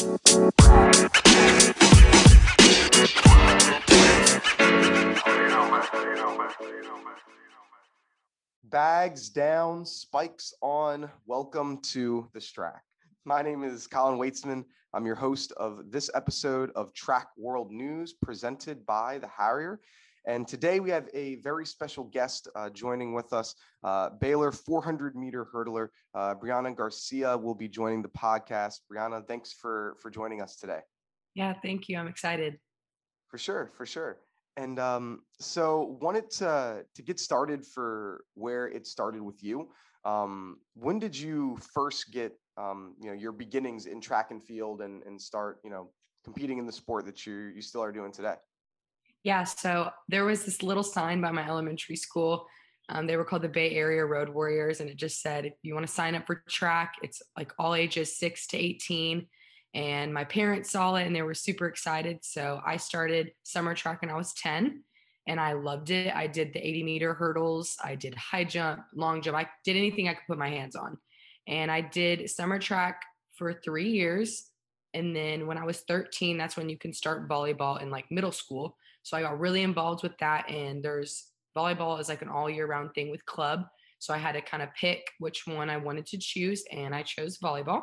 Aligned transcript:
Bags 0.00 0.16
down, 9.28 9.84
spikes 9.84 10.54
on. 10.62 11.10
Welcome 11.26 11.82
to 11.82 12.26
the 12.32 12.40
Strack. 12.40 12.80
My 13.26 13.42
name 13.42 13.62
is 13.62 13.86
Colin 13.86 14.18
Weitzman. 14.18 14.64
I'm 14.94 15.04
your 15.04 15.16
host 15.16 15.52
of 15.58 15.90
this 15.90 16.10
episode 16.14 16.70
of 16.74 16.94
Track 16.94 17.26
World 17.36 17.70
News 17.70 18.14
presented 18.14 18.86
by 18.86 19.18
the 19.18 19.28
Harrier. 19.28 19.82
And 20.26 20.46
today 20.46 20.80
we 20.80 20.90
have 20.90 21.08
a 21.14 21.36
very 21.36 21.64
special 21.64 22.04
guest 22.04 22.48
uh, 22.54 22.68
joining 22.70 23.14
with 23.14 23.32
us. 23.32 23.54
Uh, 23.82 24.10
Baylor 24.20 24.52
400 24.52 25.16
meter 25.16 25.46
hurdler 25.52 25.88
uh, 26.14 26.34
Brianna 26.34 26.76
Garcia 26.76 27.36
will 27.36 27.54
be 27.54 27.68
joining 27.68 28.02
the 28.02 28.08
podcast. 28.08 28.80
Brianna, 28.92 29.26
thanks 29.26 29.52
for 29.52 29.96
for 30.00 30.10
joining 30.10 30.42
us 30.42 30.56
today. 30.56 30.80
Yeah, 31.34 31.54
thank 31.62 31.88
you. 31.88 31.98
I'm 31.98 32.08
excited. 32.08 32.58
For 33.28 33.38
sure, 33.38 33.70
for 33.76 33.86
sure. 33.86 34.18
And 34.56 34.78
um, 34.78 35.20
so 35.38 35.96
wanted 36.02 36.30
to 36.32 36.84
to 36.94 37.02
get 37.02 37.18
started 37.18 37.64
for 37.66 38.24
where 38.34 38.68
it 38.68 38.86
started 38.86 39.22
with 39.22 39.42
you. 39.42 39.70
Um, 40.04 40.58
when 40.74 40.98
did 40.98 41.16
you 41.16 41.58
first 41.72 42.12
get 42.12 42.32
um, 42.58 42.94
you 43.00 43.08
know 43.08 43.14
your 43.14 43.32
beginnings 43.32 43.86
in 43.86 44.00
track 44.02 44.32
and 44.32 44.42
field 44.42 44.82
and 44.82 45.02
and 45.04 45.20
start 45.20 45.60
you 45.64 45.70
know 45.70 45.90
competing 46.24 46.58
in 46.58 46.66
the 46.66 46.72
sport 46.72 47.06
that 47.06 47.24
you 47.24 47.52
you 47.54 47.62
still 47.62 47.82
are 47.82 47.92
doing 47.92 48.12
today? 48.12 48.34
Yeah, 49.22 49.44
so 49.44 49.90
there 50.08 50.24
was 50.24 50.44
this 50.44 50.62
little 50.62 50.82
sign 50.82 51.20
by 51.20 51.30
my 51.30 51.46
elementary 51.46 51.96
school. 51.96 52.46
Um, 52.88 53.06
they 53.06 53.16
were 53.16 53.24
called 53.24 53.42
the 53.42 53.48
Bay 53.48 53.72
Area 53.72 54.04
Road 54.04 54.28
Warriors, 54.28 54.80
and 54.80 54.88
it 54.88 54.96
just 54.96 55.20
said, 55.20 55.44
if 55.44 55.52
you 55.62 55.74
want 55.74 55.86
to 55.86 55.92
sign 55.92 56.14
up 56.14 56.26
for 56.26 56.42
track, 56.48 56.94
it's 57.02 57.22
like 57.36 57.52
all 57.58 57.74
ages 57.74 58.18
six 58.18 58.46
to 58.48 58.56
18. 58.56 59.26
And 59.74 60.12
my 60.12 60.24
parents 60.24 60.70
saw 60.70 60.96
it 60.96 61.06
and 61.06 61.14
they 61.14 61.22
were 61.22 61.34
super 61.34 61.66
excited. 61.66 62.18
So 62.22 62.60
I 62.66 62.76
started 62.76 63.32
summer 63.44 63.74
track 63.74 64.02
when 64.02 64.10
I 64.10 64.16
was 64.16 64.32
10 64.34 64.82
and 65.28 65.38
I 65.38 65.52
loved 65.52 65.90
it. 65.90 66.12
I 66.14 66.26
did 66.26 66.52
the 66.52 66.66
80 66.66 66.82
meter 66.82 67.14
hurdles, 67.14 67.76
I 67.82 67.94
did 67.94 68.14
high 68.16 68.44
jump, 68.44 68.80
long 68.94 69.22
jump, 69.22 69.36
I 69.36 69.48
did 69.64 69.76
anything 69.76 70.08
I 70.08 70.14
could 70.14 70.26
put 70.26 70.38
my 70.38 70.48
hands 70.48 70.74
on. 70.74 70.98
And 71.46 71.70
I 71.70 71.82
did 71.82 72.28
summer 72.28 72.58
track 72.58 73.02
for 73.36 73.52
three 73.52 73.90
years. 73.90 74.50
And 74.92 75.14
then 75.14 75.46
when 75.46 75.56
I 75.56 75.64
was 75.64 75.82
13, 75.82 76.36
that's 76.36 76.56
when 76.56 76.68
you 76.68 76.76
can 76.76 76.92
start 76.92 77.28
volleyball 77.28 77.80
in 77.80 77.90
like 77.90 78.10
middle 78.10 78.32
school. 78.32 78.76
So 79.02 79.16
I 79.16 79.22
got 79.22 79.38
really 79.38 79.62
involved 79.62 80.02
with 80.02 80.16
that. 80.18 80.48
And 80.50 80.82
there's 80.82 81.28
volleyball 81.56 82.00
is 82.00 82.08
like 82.08 82.22
an 82.22 82.28
all 82.28 82.50
year 82.50 82.66
round 82.66 82.90
thing 82.94 83.10
with 83.10 83.24
club. 83.26 83.64
So 83.98 84.14
I 84.14 84.18
had 84.18 84.32
to 84.32 84.40
kind 84.40 84.62
of 84.62 84.70
pick 84.74 85.10
which 85.18 85.46
one 85.46 85.68
I 85.68 85.76
wanted 85.76 86.06
to 86.06 86.18
choose. 86.18 86.64
And 86.72 86.94
I 86.94 87.02
chose 87.02 87.38
volleyball. 87.38 87.82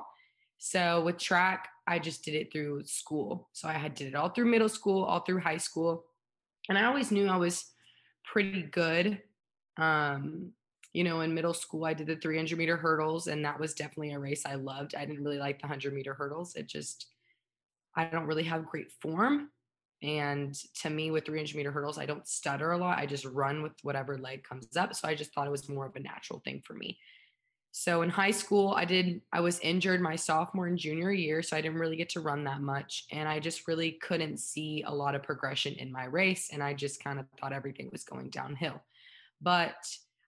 So 0.57 1.01
with 1.01 1.17
track, 1.17 1.69
I 1.87 1.99
just 1.99 2.23
did 2.23 2.33
it 2.33 2.51
through 2.51 2.83
school. 2.85 3.49
So 3.53 3.67
I 3.67 3.73
had 3.73 3.93
did 3.93 4.07
it 4.07 4.15
all 4.15 4.29
through 4.29 4.45
middle 4.45 4.69
school, 4.69 5.03
all 5.03 5.19
through 5.19 5.39
high 5.39 5.57
school. 5.57 6.05
And 6.69 6.77
I 6.77 6.85
always 6.85 7.11
knew 7.11 7.27
I 7.27 7.37
was 7.37 7.65
pretty 8.25 8.63
good. 8.63 9.21
Um, 9.77 10.52
you 10.93 11.03
know, 11.03 11.21
in 11.21 11.33
middle 11.33 11.53
school, 11.53 11.85
I 11.85 11.93
did 11.93 12.07
the 12.07 12.15
300 12.15 12.57
meter 12.57 12.75
hurdles, 12.75 13.27
and 13.27 13.45
that 13.45 13.59
was 13.59 13.73
definitely 13.73 14.13
a 14.13 14.19
race 14.19 14.45
I 14.45 14.55
loved. 14.55 14.95
I 14.95 15.05
didn't 15.05 15.23
really 15.23 15.37
like 15.37 15.59
the 15.59 15.67
100 15.67 15.93
meter 15.93 16.13
hurdles. 16.13 16.55
It 16.55 16.67
just, 16.67 17.07
I 17.95 18.05
don't 18.05 18.25
really 18.25 18.43
have 18.45 18.65
great 18.65 18.91
form. 19.02 19.49
And 20.03 20.55
to 20.81 20.89
me, 20.89 21.09
with 21.09 21.25
300 21.25 21.55
meter 21.55 21.71
hurdles, 21.71 21.97
I 21.97 22.05
don't 22.05 22.27
stutter 22.27 22.71
a 22.71 22.77
lot. 22.77 22.99
I 22.99 23.05
just 23.05 23.25
run 23.25 23.63
with 23.63 23.73
whatever 23.81 24.17
leg 24.17 24.43
comes 24.43 24.77
up. 24.77 24.93
So 24.93 25.07
I 25.07 25.15
just 25.15 25.33
thought 25.33 25.47
it 25.47 25.51
was 25.51 25.69
more 25.69 25.87
of 25.87 25.95
a 25.95 25.99
natural 25.99 26.39
thing 26.45 26.61
for 26.65 26.73
me. 26.73 26.99
So 27.71 28.01
in 28.01 28.09
high 28.09 28.31
school, 28.31 28.73
I 28.75 28.85
did, 28.85 29.21
I 29.31 29.39
was 29.39 29.59
injured 29.59 30.01
my 30.01 30.15
sophomore 30.15 30.67
and 30.67 30.79
junior 30.79 31.11
year. 31.11 31.43
So 31.43 31.55
I 31.55 31.61
didn't 31.61 31.79
really 31.79 31.95
get 31.95 32.09
to 32.09 32.21
run 32.21 32.43
that 32.45 32.61
much. 32.61 33.05
And 33.11 33.27
I 33.27 33.39
just 33.39 33.67
really 33.67 33.99
couldn't 34.01 34.39
see 34.39 34.83
a 34.85 34.93
lot 34.93 35.15
of 35.15 35.23
progression 35.23 35.73
in 35.73 35.91
my 35.91 36.05
race. 36.05 36.49
And 36.51 36.63
I 36.63 36.73
just 36.73 37.03
kind 37.03 37.19
of 37.19 37.25
thought 37.39 37.53
everything 37.53 37.89
was 37.91 38.03
going 38.03 38.29
downhill. 38.29 38.81
But 39.41 39.75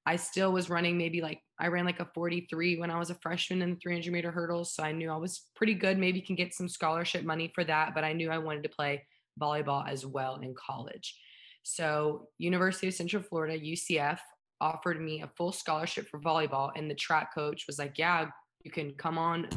I 0.06 0.16
still 0.16 0.52
was 0.52 0.70
running 0.70 0.98
maybe 0.98 1.22
like, 1.22 1.42
I 1.60 1.68
ran 1.68 1.86
like 1.86 2.00
a 2.00 2.10
43 2.14 2.80
when 2.80 2.92
I 2.92 3.00
was 3.00 3.10
a 3.10 3.16
freshman 3.16 3.62
in 3.62 3.72
the 3.72 3.76
300 3.78 4.12
meter 4.12 4.32
hurdles. 4.32 4.74
So 4.74 4.84
I 4.84 4.92
knew 4.92 5.12
I 5.12 5.18
was 5.18 5.46
pretty 5.56 5.74
good. 5.74 5.98
Maybe 5.98 6.22
can 6.22 6.36
get 6.36 6.54
some 6.54 6.70
scholarship 6.70 7.24
money 7.24 7.52
for 7.54 7.64
that. 7.64 7.94
But 7.94 8.04
I 8.04 8.14
knew 8.14 8.30
I 8.30 8.38
wanted 8.38 8.64
to 8.64 8.70
play 8.70 9.04
volleyball 9.40 9.88
as 9.88 10.06
well 10.06 10.36
in 10.42 10.54
college. 10.56 11.18
So, 11.64 12.28
University 12.38 12.88
of 12.88 12.94
Central 12.94 13.22
Florida, 13.22 13.60
UCF, 13.60 14.20
offered 14.62 15.02
me 15.02 15.22
a 15.22 15.32
full 15.38 15.52
scholarship 15.52 16.08
for 16.08 16.20
volleyball 16.20 16.72
and 16.76 16.90
the 16.90 16.96
track 16.96 17.34
coach 17.34 17.66
was 17.68 17.80
like 17.80 17.98
yeah 17.98 18.28
you 18.64 18.72
can 18.72 18.92
come 18.96 19.18
on 19.18 19.48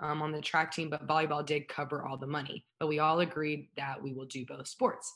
um, 0.00 0.22
on 0.22 0.32
the 0.32 0.40
track 0.40 0.72
team 0.72 0.90
but 0.90 1.06
volleyball 1.06 1.44
did 1.44 1.68
cover 1.68 2.04
all 2.04 2.16
the 2.16 2.26
money. 2.26 2.64
But 2.80 2.88
we 2.88 2.98
all 2.98 3.20
agreed 3.20 3.68
that 3.76 4.02
we 4.02 4.12
will 4.12 4.26
do 4.26 4.44
both 4.44 4.66
sports. 4.66 5.12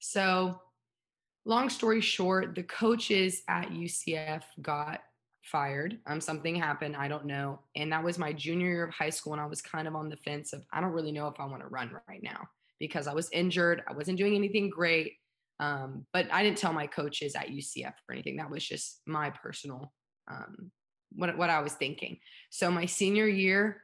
So 0.00 0.60
long 1.44 1.68
story 1.68 2.00
short 2.00 2.54
the 2.54 2.62
coaches 2.62 3.42
at 3.48 3.68
ucf 3.70 4.42
got 4.60 5.00
fired. 5.42 5.98
Um, 6.06 6.20
something 6.20 6.54
happened 6.54 6.94
i 6.94 7.08
don't 7.08 7.26
know 7.26 7.58
and 7.74 7.90
that 7.90 8.04
was 8.04 8.16
my 8.16 8.32
junior 8.32 8.68
year 8.68 8.84
of 8.84 8.94
high 8.94 9.10
school 9.10 9.32
and 9.32 9.42
i 9.42 9.46
was 9.46 9.60
kind 9.60 9.88
of 9.88 9.96
on 9.96 10.08
the 10.08 10.16
fence 10.18 10.52
of 10.52 10.64
i 10.72 10.80
don't 10.80 10.92
really 10.92 11.10
know 11.10 11.26
if 11.26 11.40
i 11.40 11.44
want 11.44 11.62
to 11.62 11.68
run 11.68 11.90
right 12.08 12.22
now 12.22 12.46
because 12.82 13.06
i 13.06 13.14
was 13.14 13.30
injured 13.32 13.82
i 13.88 13.92
wasn't 13.94 14.18
doing 14.18 14.34
anything 14.34 14.68
great 14.68 15.14
um, 15.60 16.06
but 16.12 16.26
I 16.32 16.42
didn't 16.42 16.58
tell 16.58 16.72
my 16.72 16.88
coaches 16.88 17.36
at 17.36 17.46
UCF 17.46 17.92
or 18.08 18.14
anything. 18.14 18.36
That 18.38 18.50
was 18.50 18.66
just 18.66 19.00
my 19.06 19.30
personal 19.30 19.92
um, 20.28 20.72
what 21.14 21.36
what 21.36 21.50
I 21.50 21.60
was 21.60 21.74
thinking. 21.74 22.18
So 22.50 22.70
my 22.70 22.86
senior 22.86 23.28
year, 23.28 23.82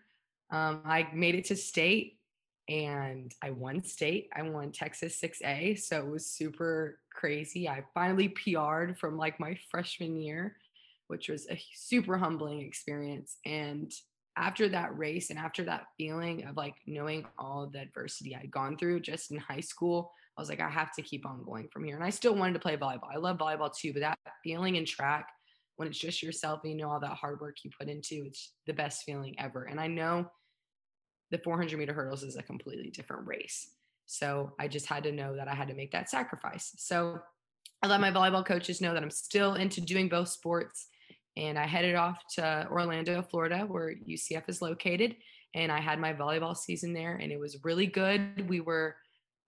um, 0.51 0.83
I 0.85 1.09
made 1.15 1.35
it 1.35 1.45
to 1.47 1.57
state 1.57 2.19
and 2.69 3.33
I 3.43 3.51
won 3.51 3.85
state. 3.85 4.29
I 4.35 4.43
won 4.43 4.73
Texas 4.73 5.21
6A, 5.21 5.79
so 5.79 5.99
it 5.99 6.07
was 6.07 6.27
super 6.27 6.99
crazy. 7.13 7.69
I 7.69 7.85
finally 7.95 8.29
PR'd 8.29 8.99
from 8.99 9.17
like 9.17 9.41
my 9.41 9.57
freshman 9.71 10.17
year, 10.17 10.57
which 11.07 11.29
was 11.29 11.47
a 11.49 11.61
super 11.75 12.19
humbling 12.19 12.61
experience. 12.61 13.37
And 13.47 13.93
after 14.39 14.69
that 14.69 14.97
race 14.97 15.31
and 15.31 15.39
after 15.39 15.65
that 15.65 15.87
feeling 15.97 16.45
of 16.45 16.57
like 16.57 16.75
knowing 16.87 17.27
all 17.39 17.67
the 17.67 17.81
adversity 17.81 18.37
I'd 18.37 18.51
gone 18.51 18.77
through 18.77 19.01
just 19.01 19.31
in 19.31 19.39
high 19.39 19.61
school, 19.61 20.13
I 20.37 20.41
was 20.41 20.49
like, 20.49 20.61
I 20.61 20.69
have 20.69 20.95
to 20.95 21.03
keep 21.03 21.27
on 21.27 21.43
going 21.45 21.69
from 21.73 21.85
here. 21.85 21.97
And 21.97 22.05
I 22.05 22.11
still 22.11 22.35
wanted 22.35 22.55
to 22.55 22.61
play 22.61 22.77
volleyball. 22.77 23.13
I 23.13 23.19
love 23.19 23.39
volleyball 23.39 23.77
too, 23.77 23.93
but 23.93 24.01
that 24.01 24.19
feeling 24.45 24.77
in 24.77 24.85
track 24.85 25.29
when 25.77 25.89
it's 25.89 25.99
just 25.99 26.23
yourself 26.23 26.61
and 26.63 26.73
you 26.73 26.79
know 26.79 26.91
all 26.91 27.01
that 27.01 27.11
hard 27.11 27.41
work 27.41 27.57
you 27.63 27.71
put 27.79 27.89
into, 27.89 28.25
it's 28.27 28.53
the 28.67 28.73
best 28.73 29.05
feeling 29.05 29.35
ever. 29.39 29.65
And 29.65 29.81
I 29.81 29.87
know 29.87 30.31
the 31.31 31.39
400 31.39 31.79
meter 31.79 31.93
hurdles 31.93 32.23
is 32.23 32.37
a 32.37 32.43
completely 32.43 32.91
different 32.91 33.27
race. 33.27 33.71
So 34.07 34.53
I 34.59 34.69
just 34.69 34.87
had 34.87 35.03
to 35.05 35.13
know 35.13 35.37
that 35.37 35.49
I 35.49 35.55
had 35.55 35.69
to 35.69 35.75
make 35.75 35.93
that 35.93 36.09
sacrifice. 36.09 36.73
So 36.79 37.19
I 37.83 37.87
let 37.87 38.01
my 38.01 38.11
volleyball 38.11 38.45
coaches 38.45 38.81
know 38.81 38.95
that 38.95 39.03
I'm 39.03 39.11
still 39.11 39.55
into 39.55 39.81
doing 39.81 40.09
both 40.09 40.29
sports. 40.29 40.89
And 41.39 41.57
I 41.57 41.67
headed 41.67 41.95
off 41.95 42.19
to 42.35 42.67
Orlando, 42.69 43.23
Florida, 43.23 43.61
where 43.61 43.95
UCF 43.95 44.49
is 44.49 44.61
located. 44.61 45.15
And 45.55 45.71
I 45.71 45.81
had 45.81 46.01
my 46.01 46.13
volleyball 46.13 46.57
season 46.57 46.93
there, 46.93 47.15
and 47.15 47.31
it 47.31 47.39
was 47.39 47.65
really 47.65 47.87
good. 47.87 48.49
We 48.49 48.61
were 48.61 48.97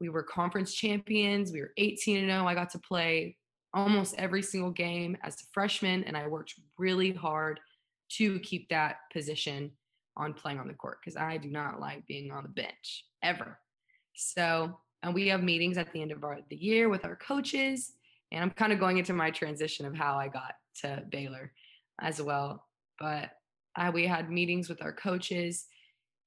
we 0.01 0.09
were 0.09 0.23
conference 0.23 0.73
champions. 0.73 1.53
We 1.53 1.61
were 1.61 1.73
18 1.77 2.17
and 2.17 2.31
0. 2.31 2.47
I 2.47 2.55
got 2.55 2.71
to 2.71 2.79
play 2.79 3.37
almost 3.75 4.15
every 4.17 4.43
single 4.43 4.71
game 4.71 5.17
as 5.23 5.35
a 5.35 5.45
freshman, 5.53 6.05
and 6.05 6.17
I 6.17 6.27
worked 6.27 6.55
really 6.79 7.13
hard 7.13 7.61
to 8.17 8.39
keep 8.41 8.69
that 8.71 8.97
position 9.13 9.73
on 10.17 10.33
playing 10.33 10.59
on 10.59 10.69
the 10.69 10.75
court 10.75 10.99
because 11.05 11.17
I 11.17 11.37
do 11.37 11.51
not 11.51 11.81
like 11.81 12.07
being 12.07 12.31
on 12.31 12.45
the 12.45 12.49
bench 12.49 13.05
ever. 13.23 13.59
So, 14.15 14.79
and 15.03 15.13
we 15.13 15.29
have 15.29 15.43
meetings 15.43 15.77
at 15.77 15.93
the 15.93 16.03
end 16.03 16.13
of 16.13 16.25
our, 16.25 16.39
the 16.49 16.57
year 16.57 16.89
with 16.89 17.05
our 17.05 17.17
coaches, 17.17 17.93
and 18.33 18.43
I'm 18.43 18.51
kind 18.51 18.73
of 18.73 18.79
going 18.79 18.99
into 18.99 19.13
my 19.13 19.31
transition 19.31 19.87
of 19.87 19.95
how 19.95 20.17
I 20.17 20.29
got 20.29 20.55
to 20.83 21.03
Baylor 21.11 21.53
as 22.01 22.21
well. 22.21 22.67
But 22.99 23.31
I, 23.77 23.91
we 23.91 24.07
had 24.07 24.31
meetings 24.31 24.69
with 24.69 24.83
our 24.83 24.93
coaches 24.93 25.67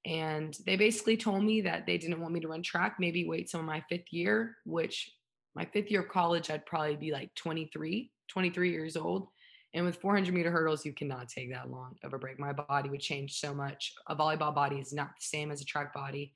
and 0.05 0.57
they 0.65 0.75
basically 0.75 1.15
told 1.15 1.43
me 1.43 1.61
that 1.61 1.85
they 1.85 1.97
didn't 1.97 2.19
want 2.19 2.33
me 2.33 2.41
to 2.41 2.47
run 2.47 2.61
track, 2.61 2.95
maybe 2.99 3.25
wait 3.25 3.49
till 3.49 3.63
my 3.63 3.83
fifth 3.89 4.11
year, 4.11 4.57
which 4.65 5.09
my 5.55 5.65
fifth 5.65 5.89
year 5.89 6.01
of 6.01 6.09
college, 6.09 6.49
I'd 6.49 6.65
probably 6.65 6.97
be 6.97 7.11
like 7.11 7.33
23, 7.35 8.11
23 8.27 8.71
years 8.71 8.97
old. 8.97 9.27
And 9.73 9.85
with 9.85 10.01
400 10.01 10.33
meter 10.33 10.51
hurdles, 10.51 10.85
you 10.85 10.93
cannot 10.93 11.29
take 11.29 11.51
that 11.51 11.69
long 11.69 11.95
of 12.03 12.13
a 12.13 12.19
break. 12.19 12.37
My 12.37 12.53
body 12.53 12.89
would 12.89 12.99
change 12.99 13.39
so 13.39 13.53
much. 13.53 13.93
A 14.07 14.15
volleyball 14.15 14.53
body 14.53 14.77
is 14.77 14.93
not 14.93 15.07
the 15.09 15.25
same 15.25 15.51
as 15.51 15.61
a 15.61 15.65
track 15.65 15.93
body. 15.93 16.33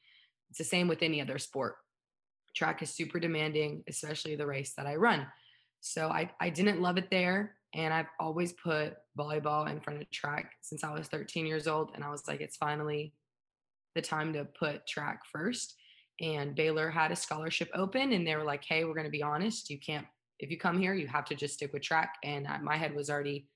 It's 0.49 0.57
the 0.57 0.63
same 0.63 0.87
with 0.87 1.03
any 1.03 1.21
other 1.21 1.37
sport. 1.37 1.75
Track 2.55 2.81
is 2.81 2.89
super 2.89 3.19
demanding, 3.19 3.83
especially 3.87 4.35
the 4.35 4.47
race 4.47 4.73
that 4.77 4.87
I 4.87 4.95
run. 4.95 5.27
So 5.81 6.07
I, 6.07 6.31
I 6.39 6.49
didn't 6.49 6.81
love 6.81 6.97
it 6.97 7.11
there. 7.11 7.56
And 7.73 7.93
I've 7.93 8.07
always 8.19 8.53
put 8.53 8.97
volleyball 9.17 9.69
in 9.69 9.79
front 9.81 10.01
of 10.01 10.09
track 10.09 10.53
since 10.61 10.83
I 10.83 10.93
was 10.93 11.07
13 11.07 11.45
years 11.45 11.67
old. 11.67 11.91
And 11.95 12.03
I 12.03 12.09
was 12.09 12.27
like, 12.27 12.41
it's 12.41 12.57
finally 12.57 13.13
the 13.97 14.01
time 14.01 14.31
to 14.33 14.45
put 14.45 14.87
track 14.87 15.23
first. 15.31 15.75
And 16.21 16.55
Baylor 16.55 16.89
had 16.89 17.11
a 17.11 17.15
scholarship 17.15 17.69
open, 17.75 18.13
and 18.13 18.25
they 18.25 18.35
were 18.35 18.43
like, 18.43 18.63
"Hey, 18.63 18.85
we're 18.85 18.93
going 18.93 19.05
to 19.05 19.11
be 19.11 19.23
honest. 19.23 19.69
You 19.69 19.79
can't 19.79 20.05
if 20.39 20.51
you 20.51 20.57
come 20.57 20.79
here, 20.79 20.93
you 20.93 21.07
have 21.07 21.25
to 21.25 21.35
just 21.35 21.55
stick 21.55 21.73
with 21.73 21.83
track." 21.83 22.15
And 22.23 22.47
I, 22.47 22.57
my 22.59 22.77
head 22.77 22.95
was 22.95 23.09
already 23.09 23.49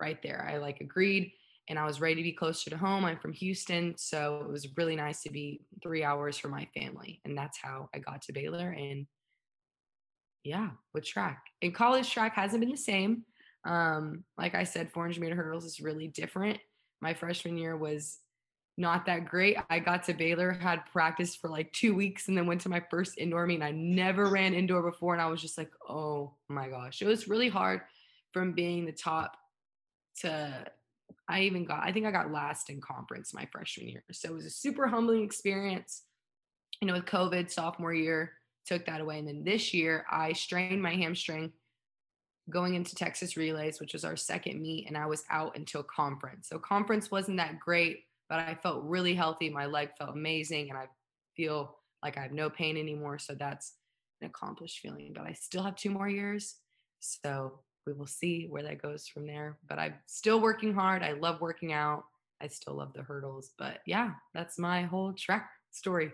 right 0.00 0.20
there. 0.22 0.48
I 0.48 0.58
like 0.58 0.80
agreed, 0.80 1.32
and 1.68 1.78
I 1.78 1.86
was 1.86 2.00
ready 2.00 2.16
to 2.16 2.22
be 2.22 2.32
closer 2.32 2.70
to 2.70 2.76
home. 2.76 3.04
I'm 3.04 3.18
from 3.18 3.32
Houston, 3.32 3.94
so 3.96 4.42
it 4.44 4.50
was 4.50 4.76
really 4.76 4.96
nice 4.96 5.22
to 5.22 5.30
be 5.30 5.62
three 5.82 6.04
hours 6.04 6.38
from 6.38 6.52
my 6.52 6.68
family, 6.76 7.20
and 7.24 7.36
that's 7.36 7.58
how 7.60 7.88
I 7.94 7.98
got 7.98 8.22
to 8.22 8.32
Baylor. 8.32 8.70
And 8.70 9.06
yeah, 10.44 10.70
with 10.92 11.04
track, 11.04 11.42
and 11.62 11.74
college 11.74 12.10
track 12.12 12.34
hasn't 12.34 12.60
been 12.60 12.70
the 12.70 12.76
same. 12.76 13.24
Um, 13.64 14.24
like 14.36 14.54
I 14.54 14.64
said, 14.64 14.92
400 14.92 15.20
meter 15.20 15.34
hurdles 15.34 15.64
is 15.64 15.80
really 15.80 16.08
different. 16.08 16.58
My 17.00 17.14
freshman 17.14 17.56
year 17.56 17.76
was 17.76 18.18
not 18.76 19.06
that 19.06 19.26
great. 19.26 19.56
I 19.70 19.78
got 19.78 20.04
to 20.04 20.14
Baylor, 20.14 20.52
had 20.52 20.86
practice 20.92 21.36
for 21.36 21.48
like 21.48 21.72
two 21.72 21.94
weeks, 21.94 22.28
and 22.28 22.36
then 22.36 22.46
went 22.46 22.60
to 22.62 22.68
my 22.68 22.82
first 22.90 23.18
indoor 23.18 23.46
meet. 23.46 23.62
I 23.62 23.70
never 23.70 24.28
ran 24.28 24.54
indoor 24.54 24.82
before, 24.82 25.14
and 25.14 25.22
I 25.22 25.26
was 25.26 25.40
just 25.40 25.56
like, 25.56 25.70
oh 25.88 26.34
my 26.48 26.68
gosh, 26.68 27.00
it 27.00 27.06
was 27.06 27.28
really 27.28 27.48
hard 27.48 27.82
from 28.32 28.52
being 28.52 28.84
the 28.84 28.92
top 28.92 29.36
to 30.20 30.66
I 31.28 31.42
even 31.42 31.64
got, 31.64 31.82
I 31.82 31.92
think 31.92 32.06
I 32.06 32.10
got 32.10 32.30
last 32.30 32.70
in 32.70 32.80
conference 32.80 33.32
my 33.32 33.48
freshman 33.50 33.88
year. 33.88 34.04
So 34.12 34.28
it 34.28 34.34
was 34.34 34.44
a 34.44 34.50
super 34.50 34.86
humbling 34.86 35.24
experience. 35.24 36.02
You 36.80 36.88
know, 36.88 36.94
with 36.94 37.06
COVID 37.06 37.50
sophomore 37.50 37.94
year, 37.94 38.32
took 38.66 38.84
that 38.86 39.00
away. 39.00 39.18
And 39.18 39.28
then 39.28 39.44
this 39.44 39.72
year, 39.72 40.04
I 40.10 40.32
strained 40.32 40.82
my 40.82 40.94
hamstring 40.94 41.52
going 42.50 42.74
into 42.74 42.94
Texas 42.94 43.36
Relays, 43.36 43.80
which 43.80 43.94
was 43.94 44.04
our 44.04 44.16
second 44.16 44.60
meet, 44.60 44.86
and 44.86 44.96
I 44.96 45.06
was 45.06 45.24
out 45.30 45.56
until 45.56 45.82
conference. 45.82 46.48
So 46.48 46.58
conference 46.58 47.10
wasn't 47.10 47.38
that 47.38 47.58
great, 47.58 48.04
but 48.28 48.38
I 48.38 48.54
felt 48.54 48.84
really 48.84 49.14
healthy. 49.14 49.48
My 49.48 49.66
leg 49.66 49.90
felt 49.98 50.10
amazing, 50.10 50.70
and 50.70 50.78
I 50.78 50.86
feel 51.36 51.76
like 52.02 52.18
I 52.18 52.22
have 52.22 52.32
no 52.32 52.50
pain 52.50 52.76
anymore. 52.76 53.18
So 53.18 53.34
that's 53.34 53.74
an 54.20 54.28
accomplished 54.28 54.80
feeling. 54.80 55.12
But 55.14 55.26
I 55.26 55.32
still 55.32 55.62
have 55.62 55.76
two 55.76 55.90
more 55.90 56.08
years. 56.08 56.56
So 57.00 57.60
we 57.86 57.92
will 57.92 58.06
see 58.06 58.46
where 58.48 58.62
that 58.62 58.82
goes 58.82 59.08
from 59.08 59.26
there. 59.26 59.58
But 59.68 59.78
I'm 59.78 59.94
still 60.06 60.40
working 60.40 60.74
hard. 60.74 61.02
I 61.02 61.12
love 61.12 61.40
working 61.40 61.72
out. 61.72 62.04
I 62.40 62.48
still 62.48 62.74
love 62.74 62.92
the 62.92 63.02
hurdles. 63.02 63.52
But 63.58 63.78
yeah, 63.86 64.12
that's 64.34 64.58
my 64.58 64.82
whole 64.82 65.12
track 65.14 65.50
story. 65.70 66.12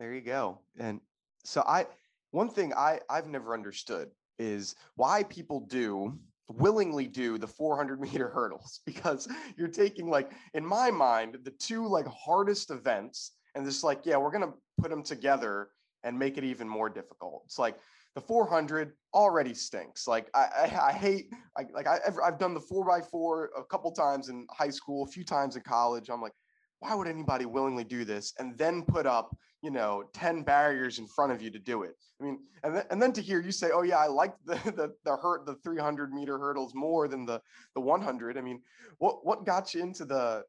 There 0.00 0.14
you 0.14 0.20
go. 0.20 0.58
And 0.78 1.00
so 1.44 1.62
I 1.66 1.86
one 2.30 2.50
thing 2.50 2.72
I 2.74 3.00
I've 3.08 3.26
never 3.26 3.54
understood 3.54 4.10
is 4.38 4.74
why 4.96 5.22
people 5.24 5.60
do 5.60 6.18
willingly 6.48 7.06
do 7.06 7.36
the 7.36 7.46
400 7.46 8.00
meter 8.00 8.28
hurdles 8.34 8.80
because 8.86 9.28
you're 9.56 9.68
taking 9.68 10.08
like 10.08 10.32
in 10.54 10.64
my 10.64 10.90
mind 10.90 11.38
the 11.44 11.50
two 11.50 11.86
like 11.86 12.06
hardest 12.06 12.70
events 12.70 13.32
and 13.54 13.66
just 13.66 13.84
like 13.84 14.00
yeah 14.04 14.16
we're 14.16 14.30
gonna 14.30 14.52
put 14.80 14.90
them 14.90 15.02
together 15.02 15.68
and 16.04 16.18
make 16.18 16.38
it 16.38 16.44
even 16.44 16.68
more 16.68 16.88
difficult 16.88 17.42
it's 17.44 17.58
like 17.58 17.76
the 18.18 18.26
400 18.26 18.94
already 19.14 19.54
stinks. 19.54 20.08
Like 20.08 20.28
I, 20.34 20.48
I, 20.56 20.88
I 20.88 20.92
hate 20.92 21.32
I, 21.56 21.66
like 21.72 21.86
I, 21.86 21.98
I've 22.24 22.38
done 22.38 22.52
the 22.52 22.60
four 22.60 22.84
by 22.84 23.00
four 23.00 23.50
a 23.56 23.62
couple 23.62 23.92
times 23.92 24.28
in 24.28 24.44
high 24.50 24.70
school, 24.70 25.04
a 25.04 25.06
few 25.06 25.24
times 25.24 25.54
in 25.54 25.62
college. 25.62 26.08
I'm 26.10 26.20
like, 26.20 26.32
why 26.80 26.94
would 26.94 27.08
anybody 27.08 27.46
willingly 27.46 27.84
do 27.84 28.04
this 28.04 28.34
and 28.38 28.56
then 28.58 28.82
put 28.82 29.06
up 29.06 29.36
you 29.62 29.70
know 29.70 30.04
10 30.12 30.42
barriers 30.42 30.98
in 30.98 31.06
front 31.06 31.32
of 31.32 31.42
you 31.42 31.50
to 31.50 31.58
do 31.58 31.82
it 31.82 31.94
i 32.20 32.24
mean 32.24 32.38
and 32.62 32.76
then, 32.76 32.84
and 32.90 33.02
then 33.02 33.12
to 33.12 33.20
hear 33.20 33.40
you 33.40 33.52
say 33.52 33.70
oh 33.72 33.82
yeah 33.82 33.98
i 33.98 34.06
like 34.06 34.34
the 34.44 34.54
the 34.76 34.94
the 35.04 35.16
hurt 35.16 35.46
the 35.46 35.54
300 35.56 36.12
meter 36.12 36.38
hurdles 36.38 36.74
more 36.74 37.08
than 37.08 37.26
the 37.26 37.40
the 37.74 37.80
100 37.80 38.38
i 38.38 38.40
mean 38.40 38.60
what 38.98 39.24
what 39.26 39.44
got 39.44 39.74
you 39.74 39.82
into 39.82 40.04
the 40.04 40.44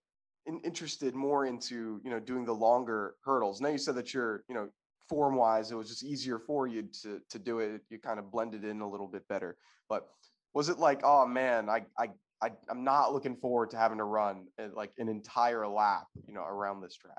in, 0.45 0.59
interested 0.63 1.15
more 1.15 1.45
into 1.45 1.99
you 2.03 2.09
know 2.09 2.19
doing 2.19 2.45
the 2.45 2.53
longer 2.53 3.15
hurdles 3.23 3.61
now 3.61 3.69
you 3.69 3.77
said 3.77 3.95
that 3.95 4.13
you're 4.13 4.43
you 4.47 4.55
know 4.55 4.69
form 5.09 5.35
wise, 5.35 5.71
it 5.71 5.75
was 5.75 5.89
just 5.89 6.03
easier 6.03 6.39
for 6.39 6.67
you 6.67 6.83
to 7.01 7.19
to 7.29 7.39
do 7.39 7.59
it. 7.59 7.81
You 7.89 7.97
kind 7.97 8.19
of 8.19 8.31
blended 8.31 8.63
in 8.63 8.79
a 8.79 8.89
little 8.89 9.07
bit 9.07 9.27
better. 9.27 9.57
But 9.89 10.07
was 10.53 10.69
it 10.69 10.77
like, 10.77 11.01
oh 11.03 11.25
man, 11.25 11.67
I 11.67 11.81
I, 11.97 12.09
I 12.41 12.51
I'm 12.69 12.83
not 12.83 13.13
looking 13.13 13.35
forward 13.37 13.69
to 13.71 13.77
having 13.77 13.97
to 13.97 14.03
run 14.03 14.47
eh, 14.59 14.67
like 14.73 14.91
an 14.97 15.09
entire 15.09 15.67
lap, 15.67 16.07
you 16.27 16.33
know, 16.33 16.43
around 16.43 16.81
this 16.81 16.95
track? 16.95 17.17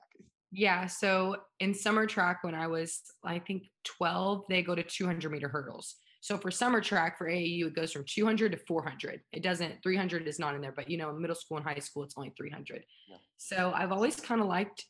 Yeah. 0.52 0.87
So 0.87 1.37
in 1.61 1.75
summer 1.75 2.06
track, 2.06 2.38
when 2.43 2.55
I 2.55 2.67
was, 2.67 3.00
I 3.25 3.38
think 3.38 3.64
12, 3.84 4.44
they 4.49 4.62
go 4.62 4.75
to 4.75 4.82
200 4.82 5.31
meter 5.31 5.49
hurdles. 5.49 5.96
So 6.22 6.37
for 6.37 6.50
summer 6.50 6.81
track 6.81 7.17
for 7.17 7.28
AAU, 7.31 7.69
it 7.69 7.75
goes 7.75 7.93
from 7.93 8.05
200 8.05 8.52
to 8.52 8.58
400. 8.58 9.20
It 9.32 9.43
doesn't, 9.43 9.82
300 9.82 10.26
is 10.26 10.38
not 10.38 10.55
in 10.55 10.61
there, 10.61 10.72
but 10.72 10.90
you 10.90 10.99
know, 10.99 11.12
middle 11.12 11.37
school 11.37 11.56
and 11.56 11.66
high 11.66 11.78
school, 11.78 12.02
it's 12.02 12.14
only 12.16 12.32
300. 12.37 12.84
Yeah. 13.08 13.16
So 13.38 13.73
I've 13.75 13.93
always 13.93 14.16
kind 14.16 14.40
of 14.40 14.49
liked 14.49 14.84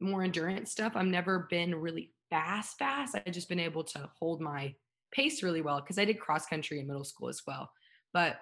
more 0.00 0.22
endurance 0.22 0.70
stuff. 0.70 0.92
I've 0.94 1.06
never 1.06 1.46
been 1.50 1.74
really 1.74 2.12
fast, 2.30 2.78
fast. 2.78 3.14
I've 3.14 3.32
just 3.32 3.48
been 3.48 3.60
able 3.60 3.84
to 3.84 4.08
hold 4.18 4.40
my 4.40 4.74
pace 5.12 5.42
really 5.42 5.60
well 5.60 5.80
because 5.80 5.98
I 5.98 6.04
did 6.04 6.20
cross 6.20 6.46
country 6.46 6.80
in 6.80 6.86
middle 6.86 7.04
school 7.04 7.28
as 7.28 7.42
well. 7.46 7.70
But 8.14 8.36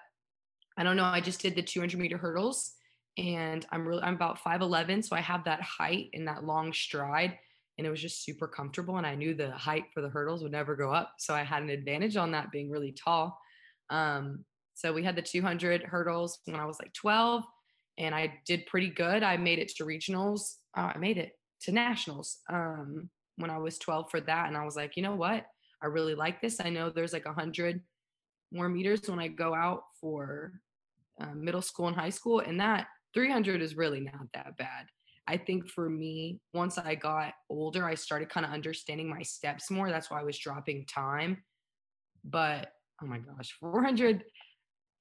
I 0.79 0.83
don't 0.83 0.97
know. 0.97 1.05
I 1.05 1.21
just 1.21 1.41
did 1.41 1.55
the 1.55 1.63
200 1.63 1.99
meter 2.01 2.17
hurdles 2.17 2.73
and 3.19 3.67
I'm 3.71 3.87
really, 3.87 4.03
I'm 4.03 4.15
about 4.15 4.39
5'11. 4.39 5.05
So 5.05 5.17
I 5.17 5.21
have 5.21 5.45
that 5.45 5.61
height 5.61 6.11
and 6.15 6.27
that 6.29 6.45
long 6.45 6.73
stride. 6.73 7.37
And 7.77 7.87
it 7.87 7.91
was 7.91 8.01
just 8.01 8.25
super 8.25 8.49
comfortable. 8.49 8.97
And 8.97 9.07
I 9.07 9.15
knew 9.15 9.35
the 9.35 9.51
height 9.51 9.85
for 9.93 10.01
the 10.01 10.09
hurdles 10.09 10.43
would 10.43 10.53
never 10.53 10.75
go 10.75 10.93
up. 10.93 11.15
So 11.19 11.35
I 11.35 11.43
had 11.43 11.63
an 11.63 11.71
advantage 11.71 12.17
on 12.17 12.31
that 12.33 12.51
being 12.51 12.71
really 12.71 12.93
tall. 12.93 13.39
Um, 13.91 14.45
so 14.75 14.93
we 14.93 15.03
had 15.03 15.17
the 15.17 15.23
200 15.23 15.83
hurdles 15.83 16.39
when 16.45 16.61
I 16.61 16.65
was 16.65 16.79
like 16.81 16.93
12 16.95 17.45
and 17.99 18.15
I 18.15 18.35
did 18.47 18.67
pretty 18.67 18.89
good. 18.89 19.23
I 19.23 19.37
made 19.37 19.59
it 19.59 19.69
to 19.77 19.85
regionals. 19.85 20.55
Uh, 20.77 20.93
I 20.95 20.99
made 20.99 21.19
it 21.19 21.33
to 21.63 21.73
nationals. 21.73 22.39
Um, 22.49 23.11
when 23.39 23.51
I 23.51 23.59
was 23.59 23.79
12 23.79 24.11
for 24.11 24.21
that. 24.21 24.49
And 24.49 24.57
I 24.57 24.65
was 24.65 24.77
like, 24.77 24.97
you 24.97 25.03
know 25.03 25.15
what? 25.15 25.47
I 25.83 25.87
really 25.87 26.15
like 26.15 26.41
this. 26.41 26.61
I 26.61 26.71
know 26.71 26.91
there's 26.91 27.13
like 27.13 27.25
hundred 27.25 27.81
more 28.53 28.69
meters 28.69 29.09
when 29.09 29.19
I 29.19 29.29
go 29.29 29.55
out 29.55 29.85
for 30.01 30.61
uh, 31.21 31.35
middle 31.35 31.63
school 31.63 31.89
and 31.89 31.97
high 31.97 32.11
school. 32.11 32.41
And 32.41 32.61
that 32.61 32.87
300 33.15 33.63
is 33.63 33.77
really 33.77 34.01
not 34.01 34.27
that 34.35 34.57
bad. 34.57 34.87
I 35.27 35.37
think 35.37 35.69
for 35.69 35.91
me, 35.91 36.41
once 36.55 36.79
I 36.79 36.95
got 36.95 37.35
older, 37.51 37.85
I 37.85 37.95
started 37.95 38.31
kind 38.31 38.47
of 38.47 38.53
understanding 38.53 39.09
my 39.09 39.23
steps 39.23 39.71
more. 39.71 39.91
That's 39.91 40.11
why 40.11 40.21
I 40.21 40.25
was 40.25 40.39
dropping 40.39 40.87
time. 40.87 41.45
But 42.25 42.73
oh 43.03 43.07
my 43.07 43.19
gosh, 43.19 43.55
400, 43.61 44.25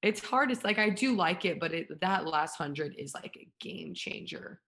it's 0.01 0.23
hard. 0.23 0.51
It's 0.51 0.63
like 0.63 0.79
I 0.79 0.89
do 0.89 1.15
like 1.15 1.45
it, 1.45 1.59
but 1.59 1.73
it, 1.73 1.87
that 2.01 2.27
last 2.27 2.57
hundred 2.57 2.95
is 2.97 3.13
like 3.13 3.37
a 3.37 3.47
game 3.59 3.93
changer. 3.93 4.59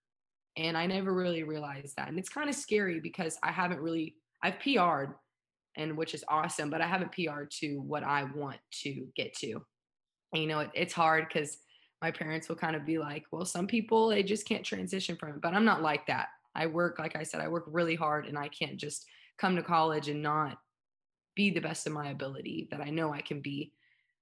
And 0.55 0.77
I 0.77 0.85
never 0.87 1.13
really 1.13 1.43
realized 1.43 1.95
that. 1.97 2.07
And 2.07 2.17
it's 2.17 2.29
kind 2.29 2.49
of 2.49 2.55
scary 2.55 2.99
because 2.99 3.37
I 3.43 3.51
haven't 3.51 3.81
really, 3.81 4.15
I've 4.41 4.59
PR'd 4.59 5.13
and 5.75 5.97
which 5.97 6.13
is 6.13 6.23
awesome, 6.27 6.69
but 6.69 6.81
I 6.81 6.87
haven't 6.87 7.11
PR'd 7.11 7.51
to 7.59 7.77
what 7.81 8.03
I 8.03 8.23
want 8.35 8.57
to 8.83 9.07
get 9.15 9.33
to. 9.37 9.61
And, 10.33 10.41
you 10.41 10.47
know, 10.47 10.59
it, 10.59 10.69
it's 10.73 10.93
hard 10.93 11.27
because 11.27 11.57
my 12.01 12.11
parents 12.11 12.47
will 12.47 12.55
kind 12.55 12.75
of 12.75 12.85
be 12.85 12.97
like, 12.97 13.25
well, 13.31 13.45
some 13.45 13.67
people, 13.67 14.09
they 14.09 14.23
just 14.23 14.47
can't 14.47 14.65
transition 14.65 15.15
from 15.15 15.29
it. 15.29 15.41
But 15.41 15.53
I'm 15.53 15.65
not 15.65 15.81
like 15.81 16.07
that. 16.07 16.27
I 16.55 16.65
work, 16.67 16.99
like 16.99 17.15
I 17.15 17.23
said, 17.23 17.41
I 17.41 17.47
work 17.47 17.65
really 17.67 17.95
hard 17.95 18.25
and 18.25 18.37
I 18.37 18.47
can't 18.49 18.77
just 18.77 19.05
come 19.37 19.55
to 19.55 19.63
college 19.63 20.09
and 20.09 20.21
not 20.21 20.57
be 21.35 21.49
the 21.49 21.61
best 21.61 21.87
of 21.87 21.93
my 21.93 22.09
ability 22.09 22.67
that 22.71 22.81
I 22.81 22.89
know 22.89 23.13
I 23.13 23.21
can 23.21 23.41
be. 23.41 23.73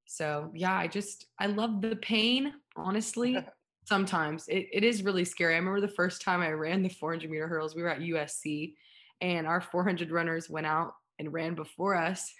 So 0.05 0.51
yeah, 0.53 0.75
I 0.75 0.87
just 0.87 1.25
I 1.39 1.47
love 1.47 1.81
the 1.81 1.95
pain, 1.97 2.53
honestly. 2.75 3.37
sometimes 3.87 4.47
it, 4.49 4.67
it 4.73 4.83
is 4.83 5.03
really 5.03 5.23
scary. 5.23 5.53
I 5.53 5.57
remember 5.57 5.79
the 5.79 5.87
first 5.87 6.21
time 6.21 6.41
I 6.41 6.51
ran 6.51 6.83
the 6.83 6.89
400 6.89 7.29
meter 7.29 7.47
hurdles, 7.47 7.73
we 7.73 7.81
were 7.81 7.89
at 7.89 8.01
USC 8.01 8.73
and 9.21 9.47
our 9.47 9.61
400 9.61 10.11
runners 10.11 10.49
went 10.49 10.67
out 10.67 10.93
and 11.19 11.31
ran 11.31 11.55
before 11.55 11.95
us. 11.95 12.31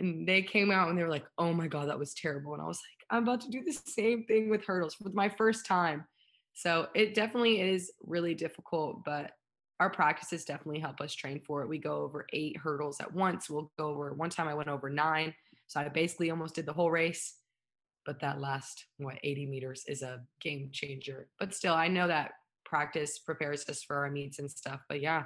And 0.00 0.26
they 0.26 0.42
came 0.42 0.70
out 0.70 0.88
and 0.88 0.98
they 0.98 1.02
were 1.02 1.10
like, 1.10 1.26
oh 1.38 1.52
my 1.52 1.68
God, 1.68 1.88
that 1.88 1.98
was 1.98 2.14
terrible. 2.14 2.54
And 2.54 2.62
I 2.62 2.66
was 2.66 2.78
like, 2.78 3.06
I'm 3.10 3.22
about 3.22 3.40
to 3.42 3.50
do 3.50 3.62
the 3.62 3.72
same 3.72 4.24
thing 4.24 4.50
with 4.50 4.64
hurdles 4.64 4.94
for 4.94 5.08
my 5.10 5.28
first 5.28 5.66
time. 5.66 6.04
So 6.54 6.88
it 6.94 7.14
definitely 7.14 7.60
is 7.60 7.92
really 8.02 8.34
difficult, 8.34 9.04
but 9.04 9.32
our 9.78 9.90
practices 9.90 10.44
definitely 10.44 10.80
help 10.80 11.00
us 11.00 11.14
train 11.14 11.40
for 11.46 11.62
it. 11.62 11.68
We 11.68 11.78
go 11.78 12.02
over 12.02 12.26
eight 12.32 12.56
hurdles 12.56 13.00
at 13.00 13.12
once. 13.12 13.48
We'll 13.48 13.70
go 13.78 13.88
over 13.88 14.12
one 14.12 14.30
time 14.30 14.48
I 14.48 14.54
went 14.54 14.68
over 14.68 14.90
nine. 14.90 15.32
So 15.68 15.80
I 15.80 15.88
basically 15.88 16.30
almost 16.30 16.56
did 16.56 16.66
the 16.66 16.72
whole 16.72 16.90
race 16.90 17.36
but 18.06 18.20
that 18.20 18.40
last 18.40 18.86
what 18.98 19.18
80 19.22 19.46
meters 19.46 19.84
is 19.86 20.02
a 20.02 20.20
game 20.40 20.70
changer. 20.72 21.28
But 21.38 21.54
still, 21.54 21.74
I 21.74 21.88
know 21.88 22.08
that 22.08 22.32
practice 22.64 23.18
prepares 23.18 23.68
us 23.68 23.82
for 23.82 23.96
our 23.96 24.10
meets 24.10 24.38
and 24.38 24.50
stuff. 24.50 24.80
But 24.88 25.00
yeah, 25.00 25.24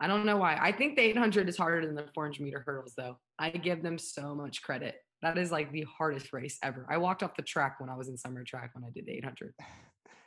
I 0.00 0.06
don't 0.06 0.24
know 0.24 0.36
why. 0.36 0.56
I 0.60 0.70
think 0.70 0.96
the 0.96 1.02
800 1.02 1.48
is 1.48 1.56
harder 1.56 1.84
than 1.84 1.94
the 1.94 2.06
400 2.14 2.40
meter 2.40 2.62
hurdles, 2.64 2.94
though. 2.96 3.18
I 3.38 3.50
give 3.50 3.82
them 3.82 3.98
so 3.98 4.34
much 4.34 4.62
credit. 4.62 4.96
That 5.22 5.36
is 5.36 5.50
like 5.50 5.72
the 5.72 5.84
hardest 5.96 6.32
race 6.32 6.58
ever. 6.62 6.86
I 6.88 6.98
walked 6.98 7.22
off 7.22 7.34
the 7.36 7.42
track 7.42 7.80
when 7.80 7.90
I 7.90 7.96
was 7.96 8.08
in 8.08 8.16
summer 8.16 8.44
track 8.44 8.70
when 8.74 8.84
I 8.84 8.90
did 8.90 9.06
the 9.06 9.12
800. 9.12 9.54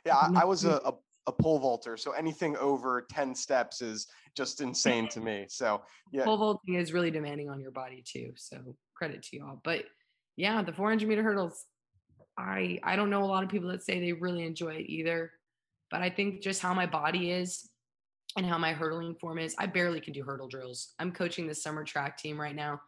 Yeah, 0.04 0.16
I, 0.16 0.40
I 0.40 0.44
was 0.44 0.64
a, 0.64 0.80
a, 0.84 0.94
a, 1.28 1.32
pole 1.32 1.60
vaulter, 1.60 1.96
so 1.96 2.10
anything 2.10 2.56
over 2.56 3.06
10 3.08 3.36
steps 3.36 3.80
is 3.80 4.08
just 4.36 4.60
insane 4.60 5.06
to 5.10 5.20
me. 5.20 5.46
So 5.48 5.82
yeah, 6.10 6.24
pole 6.24 6.38
vaulting 6.38 6.74
is 6.74 6.92
really 6.92 7.12
demanding 7.12 7.48
on 7.48 7.60
your 7.60 7.70
body 7.70 8.02
too. 8.04 8.32
So 8.34 8.74
credit 8.96 9.22
to 9.22 9.36
you 9.36 9.44
all. 9.46 9.60
But 9.62 9.84
yeah, 10.36 10.60
the 10.60 10.72
400 10.72 11.08
meter 11.08 11.22
hurdles, 11.22 11.66
I 12.36 12.80
I 12.82 12.96
don't 12.96 13.10
know 13.10 13.22
a 13.22 13.26
lot 13.26 13.44
of 13.44 13.48
people 13.48 13.68
that 13.68 13.84
say 13.84 14.00
they 14.00 14.12
really 14.12 14.44
enjoy 14.44 14.74
it 14.74 14.86
either, 14.88 15.30
but 15.88 16.02
I 16.02 16.10
think 16.10 16.42
just 16.42 16.60
how 16.60 16.74
my 16.74 16.86
body 16.86 17.30
is 17.30 17.70
and 18.36 18.46
how 18.46 18.58
my 18.58 18.72
hurdling 18.72 19.14
form 19.16 19.38
is, 19.38 19.54
I 19.58 19.66
barely 19.66 20.00
can 20.00 20.12
do 20.12 20.22
hurdle 20.22 20.48
drills. 20.48 20.94
I'm 20.98 21.12
coaching 21.12 21.46
the 21.46 21.54
summer 21.54 21.84
track 21.84 22.18
team 22.18 22.40
right 22.40 22.54
now. 22.54 22.80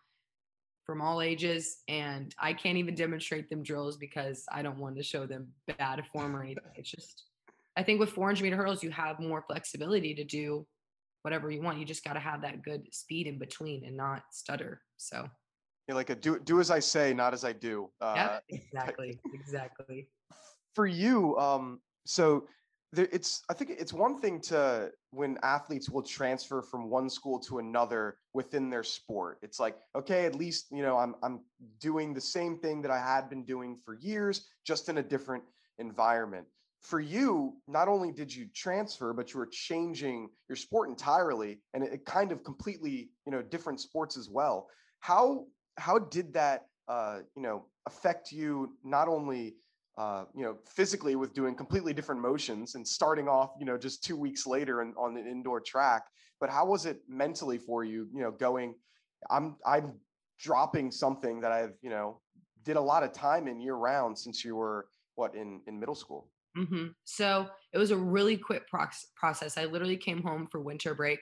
from 0.85 1.01
all 1.01 1.23
ages 1.23 1.79
and 1.89 2.35
I 2.39 2.53
can't 2.53 2.77
even 2.77 2.95
demonstrate 2.95 3.49
them 3.49 3.63
drills 3.63 3.97
because 3.97 4.45
I 4.53 4.61
don't 4.61 4.77
want 4.79 4.97
to 4.99 5.03
show 5.03 5.25
them 5.25 5.49
bad 5.79 6.03
form 6.13 6.37
or 6.37 6.43
anything. 6.43 6.63
It's 6.75 6.91
just 6.91 7.25
I 7.77 7.83
think 7.83 8.01
with 8.01 8.11
400 8.11 8.43
meter 8.43 8.57
hurdles 8.57 8.83
you 8.83 8.91
have 8.91 9.19
more 9.19 9.43
flexibility 9.49 10.15
to 10.15 10.25
do 10.25 10.67
whatever 11.23 11.51
you 11.51 11.63
want. 11.63 11.79
You 11.79 11.87
just 11.87 12.05
got 12.05 12.13
to 12.13 12.21
have 12.21 12.43
that 12.43 12.63
good 12.63 12.87
speed 12.93 13.27
in 13.27 13.39
between 13.39 13.87
and 13.87 13.97
not 13.97 14.25
stutter. 14.31 14.83
So 14.99 15.27
you're 15.89 15.95
like 15.95 16.11
a 16.11 16.15
do 16.15 16.39
do 16.39 16.61
as 16.61 16.71
I 16.71 16.81
say, 16.81 17.15
not 17.15 17.33
as 17.33 17.45
I 17.45 17.53
do. 17.53 17.91
Uh, 18.01 18.13
yeah, 18.17 18.39
exactly, 18.51 19.19
exactly. 19.33 20.09
For 20.75 20.87
you, 20.87 21.37
um, 21.39 21.81
so 22.05 22.47
it's 22.99 23.43
I 23.49 23.55
think 23.55 23.71
it's 23.71 23.93
one 23.93 24.21
thing 24.21 24.41
to 24.43 24.91
when 25.11 25.39
athletes 25.43 25.89
will 25.91 26.03
transfer 26.03 26.63
from 26.63 26.91
one 26.91 27.09
school 27.09 27.39
to 27.41 27.59
another 27.59 28.19
within 28.33 28.71
their 28.71 28.83
sport. 28.83 29.39
It's 29.43 29.61
like, 29.61 29.77
okay, 29.97 30.27
at 30.27 30.35
least 30.35 30.67
you 30.71 30.83
know 30.83 30.97
I'm 30.99 31.15
I'm 31.23 31.41
doing 31.81 32.15
the 32.15 32.21
same 32.21 32.59
thing 32.59 32.83
that 32.83 32.91
I 32.91 32.99
had 32.99 33.29
been 33.29 33.45
doing 33.45 33.79
for 33.85 33.95
years, 33.95 34.47
just 34.65 34.89
in 34.89 34.99
a 34.99 35.03
different 35.03 35.45
environment. 35.79 36.47
For 36.81 37.01
you, 37.01 37.55
not 37.67 37.89
only 37.89 38.13
did 38.13 38.35
you 38.35 38.47
transfer, 38.55 39.15
but 39.15 39.33
you 39.33 39.39
were 39.41 39.49
changing 39.51 40.29
your 40.49 40.57
sport 40.57 40.91
entirely, 40.91 41.61
and 41.73 41.83
it, 41.83 41.95
it 41.95 42.05
kind 42.05 42.31
of 42.31 42.45
completely, 42.45 43.11
you 43.25 43.33
know, 43.33 43.41
different 43.41 43.81
sports 43.81 44.17
as 44.17 44.29
well. 44.29 44.69
How 45.01 45.47
how 45.77 45.99
did 45.99 46.35
that, 46.35 46.67
uh, 46.89 47.21
you 47.35 47.43
know, 47.43 47.67
affect 47.87 48.33
you 48.33 48.77
not 48.85 49.09
only 49.09 49.57
uh, 49.97 50.25
you 50.35 50.43
know, 50.43 50.57
physically 50.67 51.15
with 51.15 51.35
doing 51.35 51.55
completely 51.55 51.93
different 51.93 52.21
motions 52.21 52.75
and 52.75 52.87
starting 52.87 53.29
off, 53.29 53.51
you 53.59 53.65
know, 53.65 53.79
just 53.79 54.03
two 54.03 54.17
weeks 54.17 54.47
later 54.47 54.81
and 54.81 54.93
on 54.97 55.15
the 55.15 55.21
indoor 55.21 55.61
track. 55.61 56.03
But 56.41 56.51
how 56.51 56.67
was 56.67 56.85
it 56.85 56.99
mentally 57.09 57.59
for 57.59 57.85
you? 57.85 58.09
You 58.13 58.23
know, 58.23 58.33
going, 58.33 58.75
I'm 59.31 59.57
I'm 59.65 59.95
dropping 60.41 60.91
something 60.91 61.41
that 61.41 61.53
I've 61.53 61.75
you 61.81 61.91
know 61.91 62.21
did 62.65 62.77
a 62.77 62.81
lot 62.81 63.05
of 63.05 63.13
time 63.13 63.47
in 63.47 63.61
year 63.61 63.77
round 63.77 64.19
since 64.19 64.45
you 64.45 64.57
were 64.57 64.89
what 65.15 65.35
in 65.35 65.61
in 65.69 65.79
middle 65.79 65.95
school. 65.95 66.29
Mm-hmm. 66.59 66.89
So 67.05 67.49
it 67.73 67.79
was 67.79 67.91
a 67.93 67.97
really 67.97 68.37
quick 68.37 68.65
process. 68.69 69.57
I 69.57 69.65
literally 69.65 69.97
came 69.97 70.23
home 70.23 70.49
for 70.51 70.61
winter 70.61 70.95
break, 70.95 71.21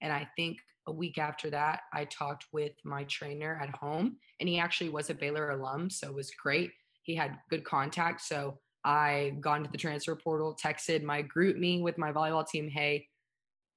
and 0.00 0.12
I 0.12 0.28
think 0.36 0.58
a 0.86 0.92
week 0.92 1.18
after 1.18 1.50
that, 1.50 1.80
I 1.92 2.04
talked 2.04 2.46
with 2.52 2.72
my 2.84 3.04
trainer 3.04 3.60
at 3.60 3.70
home, 3.70 4.16
and 4.38 4.48
he 4.48 4.58
actually 4.58 4.90
was 4.90 5.10
a 5.10 5.14
Baylor 5.14 5.50
alum, 5.50 5.90
so 5.90 6.08
it 6.08 6.14
was 6.14 6.30
great 6.30 6.70
he 7.02 7.14
had 7.14 7.38
good 7.50 7.64
contact. 7.64 8.20
So 8.22 8.58
I 8.84 9.34
got 9.40 9.58
into 9.58 9.70
the 9.70 9.78
transfer 9.78 10.16
portal, 10.16 10.56
texted 10.62 11.02
my 11.02 11.22
GroupMe 11.22 11.82
with 11.82 11.98
my 11.98 12.12
volleyball 12.12 12.46
team, 12.46 12.68
hey, 12.68 13.06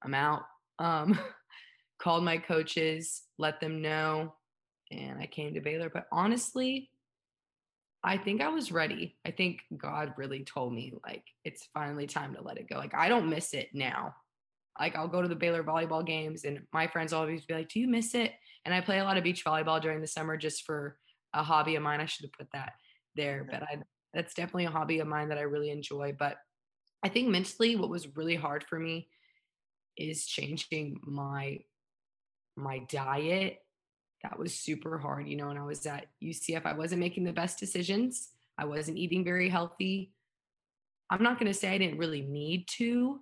I'm 0.04 0.14
out. 0.14 0.44
Um, 0.80 1.20
called 2.00 2.24
my 2.24 2.38
coaches, 2.38 3.24
let 3.38 3.60
them 3.60 3.82
know, 3.82 4.34
and 4.92 5.20
I 5.20 5.28
came 5.28 5.54
to 5.54 5.62
Baylor. 5.62 5.90
But 5.90 6.08
honestly, 6.12 6.90
I 8.04 8.18
think 8.18 8.42
I 8.42 8.50
was 8.50 8.72
ready. 8.72 9.18
I 9.26 9.32
think 9.32 9.62
God 9.76 10.14
really 10.18 10.44
told 10.44 10.74
me, 10.74 10.94
like, 11.04 11.24
it's 11.44 11.68
finally 11.74 12.06
time 12.06 12.36
to 12.36 12.42
let 12.42 12.58
it 12.58 12.70
go. 12.70 12.78
Like, 12.78 12.94
I 12.94 13.10
don't 13.10 13.30
miss 13.30 13.54
it 13.54 13.70
now. 13.74 14.14
Like, 14.80 14.96
I'll 14.96 15.08
go 15.08 15.22
to 15.22 15.28
the 15.28 15.36
Baylor 15.36 15.64
volleyball 15.64 16.06
games, 16.06 16.44
and 16.44 16.60
my 16.74 16.88
friends 16.88 17.14
always 17.14 17.46
be 17.46 17.54
like, 17.54 17.70
Do 17.70 17.80
you 17.80 17.88
miss 17.88 18.14
it? 18.14 18.34
And 18.66 18.74
I 18.74 18.82
play 18.82 19.00
a 19.00 19.04
lot 19.04 19.18
of 19.18 19.24
beach 19.24 19.46
volleyball 19.46 19.82
during 19.82 20.02
the 20.02 20.08
summer 20.08 20.38
just 20.38 20.64
for 20.64 20.98
a 21.34 21.44
hobby 21.44 21.76
of 21.76 21.84
mine. 21.84 22.02
I 22.02 22.06
should 22.06 22.26
have 22.26 22.34
put 22.34 22.52
that 22.54 22.74
there, 23.16 23.42
mm-hmm. 23.42 23.52
but 23.52 23.64
I 23.64 23.84
that's 24.14 24.34
definitely 24.34 24.66
a 24.66 24.72
hobby 24.72 25.00
of 25.00 25.08
mine 25.08 25.30
that 25.30 25.38
I 25.38 25.42
really 25.42 25.70
enjoy. 25.70 26.16
But 26.18 26.38
I 27.04 27.10
think 27.10 27.28
mentally, 27.28 27.76
what 27.76 27.90
was 27.90 28.16
really 28.16 28.36
hard 28.36 28.64
for 28.64 28.80
me 28.80 29.10
is 29.98 30.26
changing 30.26 31.00
my 31.04 31.60
my 32.56 32.80
diet. 32.90 33.60
That 34.24 34.40
was 34.40 34.56
super 34.56 34.98
hard, 34.98 35.28
you 35.28 35.36
know. 35.36 35.50
And 35.50 35.60
I 35.60 35.64
was 35.64 35.86
at 35.86 36.08
UCF, 36.24 36.66
I 36.66 36.74
wasn't 36.74 37.02
making 37.02 37.26
the 37.26 37.34
best 37.34 37.60
decisions. 37.60 38.30
I 38.58 38.66
wasn't 38.66 38.98
eating 38.98 39.24
very 39.24 39.50
healthy. 39.50 40.14
I'm 41.10 41.22
not 41.22 41.38
going 41.38 41.52
to 41.52 41.58
say 41.58 41.70
I 41.70 41.78
didn't 41.78 42.00
really 42.00 42.22
need 42.22 42.68
to, 42.78 43.20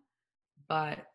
but 0.69 1.07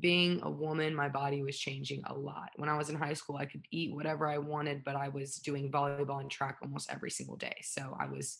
being 0.00 0.40
a 0.42 0.50
woman, 0.50 0.94
my 0.94 1.08
body 1.08 1.42
was 1.42 1.58
changing 1.58 2.02
a 2.06 2.14
lot. 2.14 2.50
When 2.56 2.68
I 2.68 2.76
was 2.76 2.88
in 2.88 2.96
high 2.96 3.12
school, 3.12 3.36
I 3.36 3.46
could 3.46 3.64
eat 3.70 3.94
whatever 3.94 4.26
I 4.26 4.38
wanted, 4.38 4.84
but 4.84 4.96
I 4.96 5.08
was 5.08 5.36
doing 5.36 5.70
volleyball 5.70 6.20
and 6.20 6.30
track 6.30 6.58
almost 6.62 6.90
every 6.90 7.10
single 7.10 7.36
day. 7.36 7.54
So 7.62 7.96
I 7.98 8.06
was 8.06 8.38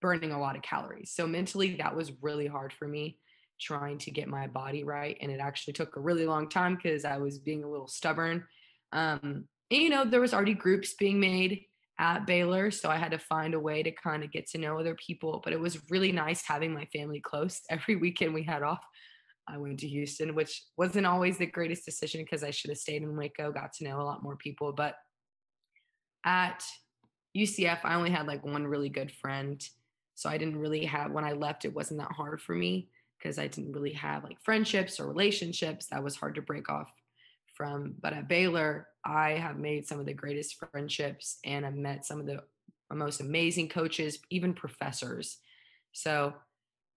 burning 0.00 0.32
a 0.32 0.40
lot 0.40 0.56
of 0.56 0.62
calories. 0.62 1.12
So 1.14 1.26
mentally, 1.26 1.76
that 1.76 1.94
was 1.94 2.12
really 2.22 2.46
hard 2.46 2.72
for 2.72 2.86
me 2.86 3.18
trying 3.60 3.98
to 3.98 4.10
get 4.10 4.28
my 4.28 4.46
body 4.46 4.84
right. 4.84 5.16
And 5.20 5.30
it 5.30 5.40
actually 5.40 5.72
took 5.72 5.96
a 5.96 6.00
really 6.00 6.26
long 6.26 6.48
time 6.48 6.76
because 6.76 7.04
I 7.04 7.16
was 7.18 7.38
being 7.38 7.64
a 7.64 7.70
little 7.70 7.88
stubborn. 7.88 8.44
Um, 8.92 9.46
and, 9.70 9.82
you 9.82 9.88
know, 9.88 10.04
there 10.04 10.20
was 10.20 10.34
already 10.34 10.54
groups 10.54 10.94
being 10.94 11.18
made 11.18 11.62
at 11.98 12.26
Baylor. 12.26 12.70
So 12.70 12.90
I 12.90 12.96
had 12.96 13.12
to 13.12 13.18
find 13.18 13.54
a 13.54 13.60
way 13.60 13.82
to 13.82 13.90
kind 13.90 14.22
of 14.22 14.30
get 14.30 14.48
to 14.50 14.58
know 14.58 14.78
other 14.78 14.94
people. 14.94 15.40
But 15.42 15.54
it 15.54 15.60
was 15.60 15.90
really 15.90 16.12
nice 16.12 16.44
having 16.46 16.72
my 16.72 16.84
family 16.86 17.20
close. 17.20 17.62
Every 17.70 17.96
weekend 17.96 18.34
we 18.34 18.42
had 18.42 18.62
off 18.62 18.84
I 19.48 19.58
went 19.58 19.80
to 19.80 19.88
Houston, 19.88 20.34
which 20.34 20.62
wasn't 20.76 21.06
always 21.06 21.38
the 21.38 21.46
greatest 21.46 21.84
decision 21.84 22.22
because 22.22 22.42
I 22.42 22.50
should 22.50 22.70
have 22.70 22.78
stayed 22.78 23.02
in 23.02 23.16
Waco, 23.16 23.52
got 23.52 23.72
to 23.74 23.84
know 23.84 24.00
a 24.00 24.02
lot 24.02 24.22
more 24.22 24.36
people. 24.36 24.72
But 24.72 24.96
at 26.24 26.64
UCF, 27.36 27.80
I 27.84 27.94
only 27.94 28.10
had 28.10 28.26
like 28.26 28.44
one 28.44 28.66
really 28.66 28.88
good 28.88 29.12
friend. 29.12 29.62
So 30.14 30.28
I 30.28 30.38
didn't 30.38 30.58
really 30.58 30.84
have, 30.86 31.12
when 31.12 31.24
I 31.24 31.32
left, 31.32 31.64
it 31.64 31.74
wasn't 31.74 32.00
that 32.00 32.12
hard 32.12 32.40
for 32.40 32.54
me 32.54 32.88
because 33.18 33.38
I 33.38 33.46
didn't 33.46 33.72
really 33.72 33.92
have 33.92 34.24
like 34.24 34.38
friendships 34.42 34.98
or 34.98 35.06
relationships 35.06 35.86
that 35.90 36.02
was 36.02 36.16
hard 36.16 36.34
to 36.36 36.42
break 36.42 36.68
off 36.68 36.90
from. 37.54 37.94
But 38.00 38.14
at 38.14 38.28
Baylor, 38.28 38.88
I 39.04 39.32
have 39.32 39.58
made 39.58 39.86
some 39.86 40.00
of 40.00 40.06
the 40.06 40.14
greatest 40.14 40.56
friendships 40.72 41.38
and 41.44 41.64
I've 41.64 41.76
met 41.76 42.04
some 42.04 42.20
of 42.20 42.26
the 42.26 42.42
most 42.92 43.20
amazing 43.20 43.68
coaches, 43.68 44.18
even 44.30 44.54
professors. 44.54 45.38
So 45.92 46.34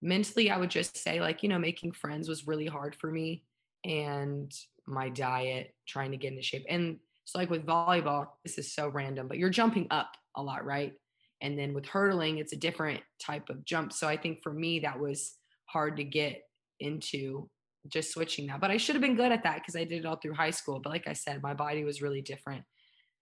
mentally 0.02 0.50
i 0.50 0.58
would 0.58 0.70
just 0.70 0.98
say 0.98 1.20
like 1.20 1.44
you 1.44 1.50
know 1.50 1.60
making 1.60 1.92
friends 1.92 2.30
was 2.30 2.48
really 2.48 2.66
hard 2.66 2.96
for 2.96 3.12
me 3.12 3.44
and 3.86 4.54
my 4.90 5.10
diet 5.10 5.74
trying 5.88 6.12
to 6.12 6.18
get 6.18 6.32
into 6.32 6.44
shape. 6.44 6.66
And 6.68 6.98
so 7.26 7.38
like 7.38 7.50
with 7.50 7.66
volleyball 7.66 8.28
this 8.44 8.58
is 8.58 8.74
so 8.74 8.90
random 8.90 9.28
but 9.28 9.38
you're 9.38 9.50
jumping 9.50 9.88
up 9.92 10.12
a 10.36 10.42
lot 10.42 10.66
right? 10.66 10.94
And 11.42 11.58
then 11.58 11.74
with 11.74 11.86
hurdling 11.86 12.40
it's 12.40 12.54
a 12.54 12.58
different 12.58 13.02
type 13.24 13.50
of 13.50 13.64
jump. 13.66 13.94
So 13.94 14.08
i 14.08 14.18
think 14.18 14.42
for 14.44 14.52
me 14.52 14.80
that 14.80 15.00
was 15.00 15.36
hard 15.66 15.98
to 15.98 16.04
get 16.04 16.42
into 16.80 17.50
just 17.88 18.12
switching 18.12 18.48
that. 18.48 18.60
But 18.60 18.72
i 18.72 18.78
should 18.78 18.96
have 18.96 19.02
been 19.02 19.16
good 19.16 19.32
at 19.32 19.44
that 19.44 19.56
because 19.56 19.76
i 19.76 19.84
did 19.84 20.00
it 20.00 20.06
all 20.06 20.18
through 20.18 20.34
high 20.34 20.52
school. 20.52 20.80
But 20.80 20.92
like 20.92 21.08
i 21.08 21.14
said 21.14 21.44
my 21.44 21.54
body 21.54 21.84
was 21.84 22.02
really 22.02 22.22
different. 22.22 22.64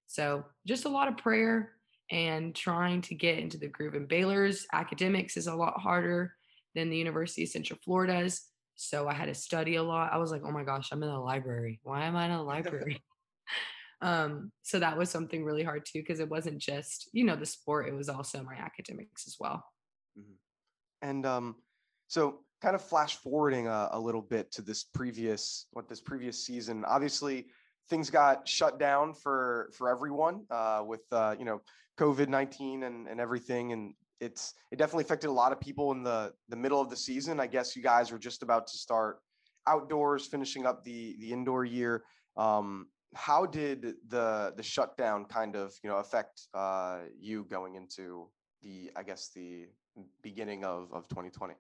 So 0.08 0.46
just 0.66 0.86
a 0.86 0.90
lot 0.90 1.10
of 1.10 1.18
prayer 1.18 1.74
and 2.10 2.56
trying 2.56 3.02
to 3.02 3.14
get 3.14 3.40
into 3.40 3.58
the 3.58 3.68
groove. 3.68 3.94
And 3.94 4.08
baylor's 4.08 4.66
academics 4.72 5.36
is 5.36 5.48
a 5.48 5.56
lot 5.56 5.78
harder 5.80 6.37
than 6.78 6.92
the 6.92 6.98
University 6.98 7.42
of 7.42 7.50
Central 7.50 7.80
Florida's. 7.84 8.44
So 8.76 9.08
I 9.08 9.14
had 9.14 9.26
to 9.26 9.34
study 9.34 9.78
a 9.78 9.84
lot. 9.84 10.14
I 10.14 10.18
was 10.18 10.30
like, 10.30 10.44
oh 10.46 10.52
my 10.52 10.64
gosh, 10.64 10.90
I'm 10.92 11.02
in 11.02 11.10
a 11.10 11.22
library. 11.22 11.80
Why 11.82 12.06
am 12.06 12.16
I 12.16 12.26
in 12.26 12.32
a 12.32 12.44
library? 12.54 13.04
um, 14.02 14.52
so 14.62 14.78
that 14.78 14.96
was 14.96 15.10
something 15.10 15.44
really 15.44 15.64
hard 15.64 15.86
too, 15.86 16.00
because 16.00 16.20
it 16.20 16.30
wasn't 16.30 16.60
just, 16.60 17.10
you 17.14 17.24
know, 17.24 17.36
the 17.36 17.48
sport, 17.48 17.90
it 17.90 17.96
was 17.96 18.10
also 18.10 18.44
my 18.44 18.54
academics 18.54 19.26
as 19.26 19.38
well. 19.40 19.66
Mm-hmm. 20.18 21.10
And 21.10 21.26
um, 21.26 21.56
so 22.08 22.42
kind 22.62 22.76
of 22.76 22.82
flash 22.84 23.16
forwarding 23.16 23.68
a, 23.68 23.90
a 23.94 24.00
little 24.00 24.22
bit 24.22 24.52
to 24.52 24.62
this 24.62 24.84
previous, 24.84 25.66
what 25.72 25.90
this 25.90 26.00
previous 26.00 26.46
season, 26.46 26.86
obviously 26.86 27.48
things 27.90 28.12
got 28.12 28.48
shut 28.48 28.78
down 28.78 29.16
for, 29.16 29.72
for 29.74 29.90
everyone 29.90 30.46
uh, 30.52 30.84
with, 30.86 31.02
uh, 31.12 31.34
you 31.40 31.46
know, 31.46 31.60
COVID-19 32.00 32.86
and, 32.86 33.08
and 33.08 33.20
everything. 33.20 33.74
And 33.74 33.96
it's 34.20 34.54
it 34.72 34.78
definitely 34.78 35.04
affected 35.04 35.30
a 35.30 35.32
lot 35.32 35.52
of 35.52 35.60
people 35.60 35.92
in 35.92 36.04
the 36.04 36.34
the 36.50 36.56
middle 36.56 36.82
of 36.82 36.90
the 36.90 36.96
season. 36.96 37.40
I 37.40 37.48
guess 37.48 37.76
you 37.76 37.84
guys 37.84 38.12
were 38.12 38.20
just 38.20 38.44
about 38.44 38.68
to 38.68 38.78
start 38.78 39.20
outdoors, 39.68 40.26
finishing 40.26 40.66
up 40.66 40.84
the 40.84 41.16
the 41.20 41.32
indoor 41.32 41.66
year. 41.66 42.04
Um, 42.36 42.88
how 43.16 43.46
did 43.46 43.96
the 44.08 44.54
the 44.56 44.64
shutdown 44.64 45.26
kind 45.26 45.56
of 45.56 45.74
you 45.84 45.90
know 45.90 45.98
affect 45.98 46.48
uh, 46.54 47.00
you 47.20 47.46
going 47.50 47.76
into 47.76 48.30
the 48.62 48.92
I 48.96 49.04
guess 49.04 49.30
the 49.34 49.68
beginning 50.22 50.64
of 50.64 50.92
of 50.94 51.08
2020? 51.10 51.54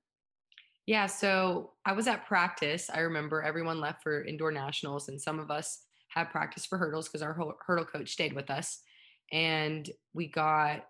Yeah, 0.85 1.05
so 1.05 1.71
I 1.85 1.91
was 1.91 2.07
at 2.07 2.25
practice. 2.25 2.89
I 2.89 2.99
remember 2.99 3.41
everyone 3.41 3.81
left 3.81 4.03
for 4.03 4.23
indoor 4.23 4.51
nationals, 4.51 5.09
and 5.09 5.21
some 5.21 5.37
of 5.37 5.51
us 5.51 5.81
had 6.07 6.29
practice 6.31 6.65
for 6.65 6.77
hurdles 6.77 7.07
because 7.07 7.21
our 7.21 7.33
hurdle 7.65 7.85
coach 7.85 8.09
stayed 8.09 8.33
with 8.33 8.49
us. 8.49 8.81
And 9.33 9.89
we 10.13 10.27
got 10.27 10.85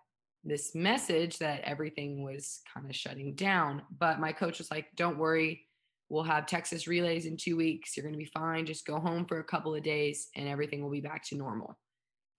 this 0.48 0.74
message 0.74 1.40
that 1.40 1.62
everything 1.62 2.24
was 2.24 2.62
kind 2.74 2.90
of 2.90 2.96
shutting 2.96 3.34
down. 3.36 3.82
But 4.00 4.20
my 4.20 4.32
coach 4.32 4.60
was 4.60 4.72
like, 4.72 4.88
don't 4.96 5.18
worry. 5.18 5.66
We'll 6.10 6.24
have 6.24 6.46
Texas 6.46 6.88
relays 6.88 7.26
in 7.26 7.36
two 7.36 7.58
weeks. 7.58 7.96
You're 7.96 8.06
going 8.06 8.14
to 8.14 8.20
be 8.20 8.32
fine. 8.34 8.66
Just 8.66 8.86
go 8.86 9.00
home 9.00 9.26
for 9.26 9.40
a 9.40 9.44
couple 9.44 9.76
of 9.76 9.84
days 9.84 10.30
and 10.36 10.48
everything 10.48 10.82
will 10.82 10.92
be 10.92 11.02
back 11.02 11.26
to 11.26 11.36
normal. 11.36 11.78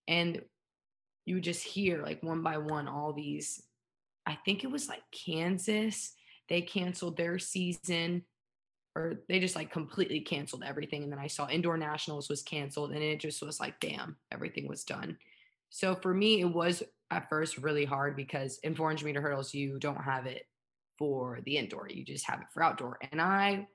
And 0.07 0.41
you 1.27 1.35
would 1.35 1.45
just 1.45 1.63
hear 1.63 2.03
like 2.03 2.23
one 2.23 2.43
by 2.43 2.57
one 2.57 2.89
all 2.89 3.13
these. 3.13 3.63
I 4.27 4.39
think 4.45 4.65
it 4.65 4.71
was 4.71 4.89
like 4.89 5.03
Kansas. 5.13 6.15
They 6.49 6.63
canceled 6.63 7.19
their 7.19 7.39
season 7.39 8.23
or 8.97 9.21
they 9.29 9.39
just 9.39 9.55
like 9.55 9.71
completely 9.71 10.21
canceled 10.21 10.65
everything. 10.67 11.03
And 11.03 11.13
then 11.13 11.19
I 11.19 11.27
saw 11.27 11.47
indoor 11.49 11.77
nationals 11.77 12.31
was 12.31 12.43
canceled 12.43 12.93
and 12.93 13.03
it 13.03 13.21
just 13.21 13.43
was 13.43 13.61
like, 13.61 13.79
damn, 13.81 14.17
everything 14.33 14.67
was 14.67 14.83
done. 14.83 15.19
So 15.71 15.95
for 15.95 16.15
me, 16.15 16.41
it 16.41 16.51
was 16.53 16.83
at 17.11 17.29
first 17.29 17.59
really 17.59 17.85
hard 17.85 18.17
because 18.17 18.59
in 18.63 18.75
400 18.75 19.05
meter 19.05 19.21
hurdles, 19.21 19.55
you 19.55 19.79
don't 19.79 20.03
have 20.03 20.27
it 20.27 20.43
for 20.99 21.41
the 21.45 21.57
indoor, 21.57 21.89
you 21.89 22.05
just 22.05 22.27
have 22.27 22.41
it 22.41 22.47
for 22.53 22.63
outdoor. 22.63 22.99
And 23.13 23.21
I, 23.21 23.67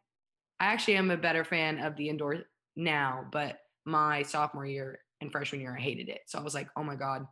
I 0.59 0.65
actually 0.65 0.97
am 0.97 1.11
a 1.11 1.17
better 1.17 1.43
fan 1.43 1.79
of 1.79 1.95
the 1.95 2.09
indoor 2.09 2.39
now, 2.75 3.25
but 3.31 3.57
my 3.85 4.23
sophomore 4.23 4.65
year 4.65 4.99
and 5.21 5.31
freshman 5.31 5.61
year, 5.61 5.75
I 5.77 5.81
hated 5.81 6.09
it. 6.09 6.21
So 6.27 6.37
I 6.37 6.43
was 6.43 6.53
like, 6.53 6.67
oh 6.77 6.83
my 6.83 6.95
God, 6.95 7.25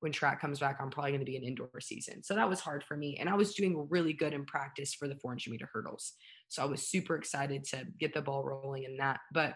when 0.00 0.12
track 0.12 0.40
comes 0.40 0.60
back, 0.60 0.78
I'm 0.80 0.90
probably 0.90 1.12
going 1.12 1.20
to 1.20 1.30
be 1.30 1.36
an 1.36 1.42
indoor 1.44 1.80
season. 1.80 2.22
So 2.22 2.34
that 2.34 2.48
was 2.48 2.60
hard 2.60 2.84
for 2.84 2.96
me. 2.96 3.16
And 3.18 3.28
I 3.28 3.34
was 3.34 3.54
doing 3.54 3.86
really 3.90 4.12
good 4.12 4.32
in 4.32 4.44
practice 4.44 4.94
for 4.94 5.08
the 5.08 5.16
400 5.16 5.50
meter 5.50 5.68
hurdles. 5.72 6.12
So 6.48 6.62
I 6.62 6.66
was 6.66 6.88
super 6.88 7.16
excited 7.16 7.64
to 7.70 7.84
get 7.98 8.14
the 8.14 8.22
ball 8.22 8.44
rolling 8.44 8.84
in 8.84 8.96
that. 8.98 9.20
But 9.32 9.54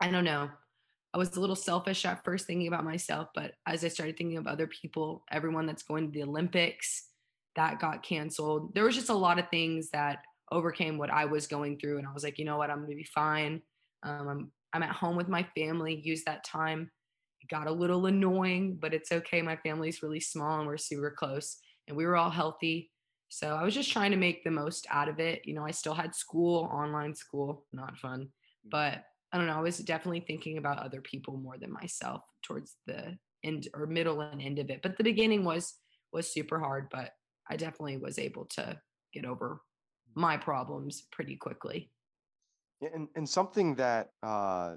I 0.00 0.10
don't 0.10 0.24
know. 0.24 0.50
I 1.16 1.18
was 1.18 1.34
a 1.34 1.40
little 1.40 1.56
selfish 1.56 2.04
at 2.04 2.22
first 2.26 2.46
thinking 2.46 2.68
about 2.68 2.84
myself, 2.84 3.28
but 3.34 3.54
as 3.66 3.82
I 3.82 3.88
started 3.88 4.18
thinking 4.18 4.36
of 4.36 4.46
other 4.46 4.66
people, 4.66 5.24
everyone 5.32 5.64
that's 5.64 5.82
going 5.82 6.04
to 6.04 6.12
the 6.12 6.24
Olympics, 6.24 7.06
that 7.54 7.80
got 7.80 8.02
canceled. 8.02 8.74
There 8.74 8.84
was 8.84 8.94
just 8.94 9.08
a 9.08 9.14
lot 9.14 9.38
of 9.38 9.48
things 9.48 9.88
that 9.94 10.18
overcame 10.52 10.98
what 10.98 11.08
I 11.08 11.24
was 11.24 11.46
going 11.46 11.78
through. 11.78 11.96
And 11.96 12.06
I 12.06 12.12
was 12.12 12.22
like, 12.22 12.38
you 12.38 12.44
know 12.44 12.58
what, 12.58 12.68
I'm 12.68 12.80
going 12.80 12.90
to 12.90 12.96
be 12.96 13.04
fine. 13.04 13.62
Um, 14.02 14.28
I'm, 14.28 14.52
I'm 14.74 14.82
at 14.82 14.94
home 14.94 15.16
with 15.16 15.26
my 15.26 15.42
family, 15.56 16.02
use 16.04 16.22
that 16.24 16.44
time 16.44 16.90
It 17.40 17.48
got 17.48 17.66
a 17.66 17.72
little 17.72 18.04
annoying, 18.04 18.76
but 18.78 18.92
it's 18.92 19.10
okay. 19.10 19.40
My 19.40 19.56
family's 19.56 20.02
really 20.02 20.20
small 20.20 20.58
and 20.58 20.66
we're 20.66 20.76
super 20.76 21.14
close 21.16 21.56
and 21.88 21.96
we 21.96 22.04
were 22.04 22.16
all 22.16 22.28
healthy. 22.28 22.90
So 23.30 23.54
I 23.54 23.62
was 23.62 23.72
just 23.72 23.90
trying 23.90 24.10
to 24.10 24.18
make 24.18 24.44
the 24.44 24.50
most 24.50 24.86
out 24.90 25.08
of 25.08 25.18
it. 25.18 25.46
You 25.46 25.54
know, 25.54 25.64
I 25.64 25.70
still 25.70 25.94
had 25.94 26.14
school, 26.14 26.64
online 26.70 27.14
school, 27.14 27.64
not 27.72 27.96
fun, 27.96 28.20
mm. 28.20 28.70
but 28.70 29.04
I 29.36 29.38
don't 29.38 29.48
know. 29.48 29.58
I 29.58 29.60
was 29.60 29.76
definitely 29.76 30.20
thinking 30.20 30.56
about 30.56 30.78
other 30.78 31.02
people 31.02 31.36
more 31.36 31.58
than 31.58 31.70
myself 31.70 32.22
towards 32.42 32.76
the 32.86 33.18
end 33.44 33.68
or 33.74 33.86
middle 33.86 34.22
and 34.22 34.40
end 34.40 34.58
of 34.58 34.70
it. 34.70 34.80
But 34.80 34.96
the 34.96 35.04
beginning 35.04 35.44
was 35.44 35.74
was 36.10 36.32
super 36.32 36.58
hard, 36.58 36.88
but 36.90 37.10
I 37.50 37.56
definitely 37.56 37.98
was 37.98 38.18
able 38.18 38.46
to 38.52 38.80
get 39.12 39.26
over 39.26 39.60
my 40.14 40.38
problems 40.38 41.06
pretty 41.12 41.36
quickly. 41.36 41.90
Yeah, 42.80 42.88
and, 42.94 43.08
and 43.14 43.28
something 43.28 43.74
that 43.74 44.08
uh, 44.22 44.76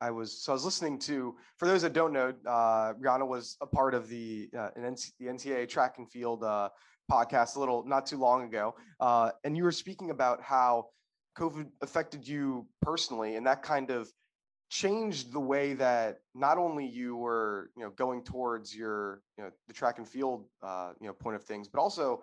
I 0.00 0.10
was 0.10 0.42
so 0.42 0.52
I 0.52 0.54
was 0.54 0.64
listening 0.64 0.98
to. 1.00 1.36
For 1.58 1.68
those 1.68 1.82
that 1.82 1.92
don't 1.92 2.14
know, 2.14 2.32
uh, 2.46 2.94
Brianna 2.94 3.28
was 3.28 3.58
a 3.60 3.66
part 3.66 3.92
of 3.92 4.08
the 4.08 4.48
uh, 4.56 4.70
an 4.74 4.94
NC, 4.94 5.10
the 5.20 5.26
NCAA 5.26 5.68
track 5.68 5.96
and 5.98 6.10
field 6.10 6.44
uh, 6.44 6.70
podcast 7.12 7.56
a 7.56 7.60
little 7.60 7.84
not 7.86 8.06
too 8.06 8.16
long 8.16 8.44
ago, 8.44 8.74
uh, 9.00 9.32
and 9.44 9.54
you 9.54 9.64
were 9.64 9.70
speaking 9.70 10.08
about 10.08 10.42
how 10.42 10.86
COVID 11.38 11.68
affected 11.82 12.26
you 12.26 12.66
personally, 12.82 13.36
and 13.36 13.46
that 13.46 13.62
kind 13.62 13.90
of 13.90 14.10
changed 14.70 15.32
the 15.32 15.40
way 15.40 15.72
that 15.74 16.18
not 16.34 16.58
only 16.58 16.86
you 16.86 17.16
were 17.16 17.70
you 17.76 17.82
know 17.84 17.90
going 17.90 18.22
towards 18.22 18.76
your 18.76 19.22
you 19.36 19.44
know 19.44 19.50
the 19.66 19.72
track 19.72 19.98
and 19.98 20.08
field 20.08 20.44
uh, 20.62 20.92
you 21.00 21.06
know 21.06 21.12
point 21.12 21.36
of 21.36 21.44
things, 21.44 21.68
but 21.68 21.80
also 21.80 22.22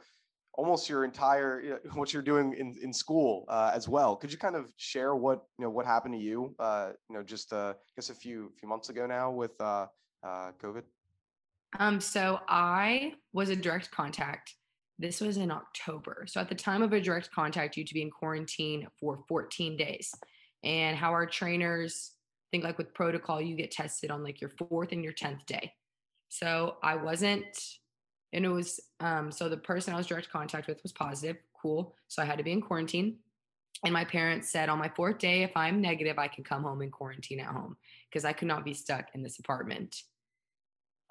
almost 0.57 0.87
your 0.87 1.03
entire 1.03 1.61
you 1.61 1.69
know, 1.71 1.79
what 1.93 2.13
you're 2.13 2.21
doing 2.21 2.53
in 2.53 2.75
in 2.81 2.91
school 2.93 3.45
uh, 3.47 3.71
as 3.73 3.87
well. 3.87 4.15
Could 4.15 4.31
you 4.31 4.37
kind 4.37 4.55
of 4.55 4.71
share 4.77 5.15
what 5.15 5.43
you 5.57 5.63
know 5.63 5.71
what 5.71 5.85
happened 5.85 6.13
to 6.13 6.19
you? 6.19 6.53
Uh, 6.59 6.91
you 7.09 7.15
know, 7.15 7.23
just 7.23 7.53
uh, 7.53 7.73
I 7.75 7.91
guess 7.95 8.09
a 8.09 8.15
few 8.15 8.51
few 8.59 8.67
months 8.67 8.89
ago 8.89 9.05
now 9.05 9.31
with 9.31 9.59
uh, 9.61 9.87
uh, 10.23 10.51
COVID. 10.61 10.83
Um, 11.79 11.99
so 11.99 12.39
I 12.47 13.13
was 13.33 13.49
a 13.49 13.55
direct 13.55 13.91
contact. 13.91 14.53
This 14.97 15.19
was 15.21 15.37
in 15.37 15.51
October. 15.51 16.25
So 16.27 16.39
at 16.39 16.49
the 16.49 16.55
time 16.55 16.81
of 16.81 16.93
a 16.93 17.01
direct 17.01 17.31
contact, 17.31 17.75
you 17.75 17.83
to 17.83 17.93
be 17.93 18.01
in 18.01 18.09
quarantine 18.09 18.87
for 18.99 19.23
14 19.27 19.75
days. 19.75 20.13
And 20.63 20.97
how 20.97 21.11
our 21.11 21.25
trainers 21.25 22.11
think 22.51 22.63
like 22.63 22.77
with 22.77 22.93
protocol, 22.93 23.41
you 23.41 23.55
get 23.55 23.71
tested 23.71 24.09
on 24.09 24.23
like 24.23 24.39
your 24.39 24.51
fourth 24.51 24.91
and 24.91 25.03
your 25.03 25.13
10th 25.13 25.45
day. 25.45 25.73
So 26.29 26.77
I 26.81 26.95
wasn't 26.95 27.45
and 28.33 28.43
it 28.45 28.49
was 28.49 28.81
um, 28.99 29.31
so 29.31 29.47
the 29.47 29.57
person 29.57 29.93
I 29.93 29.97
was 29.97 30.07
direct 30.07 30.29
contact 30.29 30.67
with 30.67 30.83
was 30.83 30.91
positive. 30.91 31.37
Cool. 31.61 31.95
So 32.09 32.21
I 32.21 32.25
had 32.25 32.37
to 32.37 32.43
be 32.43 32.51
in 32.51 32.61
quarantine. 32.61 33.17
And 33.83 33.93
my 33.93 34.03
parents 34.03 34.51
said 34.51 34.67
on 34.67 34.77
my 34.77 34.89
fourth 34.89 35.19
day, 35.19 35.43
if 35.43 35.51
I'm 35.55 35.81
negative, 35.81 36.17
I 36.17 36.27
can 36.27 36.43
come 36.43 36.63
home 36.63 36.81
and 36.81 36.91
quarantine 36.91 37.39
at 37.39 37.47
home 37.47 37.77
because 38.09 38.25
I 38.25 38.33
could 38.33 38.47
not 38.47 38.65
be 38.65 38.73
stuck 38.73 39.07
in 39.13 39.23
this 39.23 39.39
apartment 39.39 40.01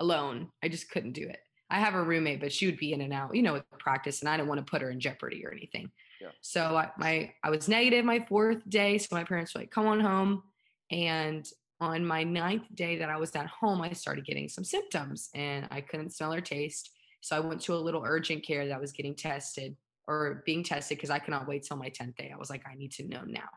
alone. 0.01 0.49
I 0.63 0.69
just 0.69 0.91
couldn't 0.91 1.13
do 1.13 1.27
it. 1.29 1.39
I 1.71 1.81
have 1.81 1.95
a 1.95 2.03
roommate, 2.03 2.41
but 2.41 2.53
she 2.53 2.67
would 2.67 2.77
be 2.77 2.93
in 2.93 3.01
and 3.01 3.13
out, 3.13 3.35
you 3.35 3.43
know, 3.43 3.55
with 3.55 3.65
practice, 3.79 4.21
and 4.21 4.29
I 4.29 4.37
didn't 4.37 4.49
want 4.49 4.65
to 4.65 4.71
put 4.71 4.83
her 4.83 4.91
in 4.91 5.01
jeopardy 5.01 5.45
or 5.45 5.53
anything. 5.53 5.91
Yeah. 6.21 6.29
So 6.41 6.77
I, 6.77 6.91
my 6.99 7.33
I 7.43 7.51
was 7.51 7.69
negative 7.69 8.05
my 8.05 8.25
fourth 8.29 8.69
day. 8.69 8.99
So 8.99 9.15
my 9.17 9.25
parents 9.25 9.55
were 9.55 9.63
like, 9.63 9.71
"Come 9.71 9.87
on 9.87 10.01
home." 10.01 10.43
And 10.91 11.47
on 11.81 12.05
my 12.05 12.23
ninth 12.23 12.65
day 12.75 12.99
that 12.99 13.11
I 13.11 13.17
was 13.17 13.35
at 13.35 13.47
home, 13.47 13.81
I 13.81 13.93
started 13.93 14.25
getting 14.25 14.49
some 14.49 14.65
symptoms, 14.65 15.31
and 15.35 15.67
I 15.71 15.81
couldn't 15.81 16.15
smell 16.15 16.33
or 16.33 16.41
taste. 16.41 16.91
So 17.21 17.35
I 17.35 17.41
went 17.41 17.63
to 17.63 17.75
a 17.75 17.77
little 17.77 18.03
urgent 18.05 18.45
care 18.45 18.69
that 18.69 18.81
was 18.81 18.93
getting 18.93 19.15
tested 19.15 19.75
or 20.07 20.43
being 20.45 20.63
tested 20.63 20.99
because 20.99 21.11
I 21.11 21.19
cannot 21.19 21.49
wait 21.49 21.63
till 21.65 21.79
my 21.79 21.89
10th 21.89 22.17
day. 22.17 22.31
I 22.33 22.37
was 22.37 22.51
like, 22.51 22.63
I 22.71 22.75
need 22.75 22.93
to 22.93 23.09
know 23.09 23.23
now. 23.27 23.49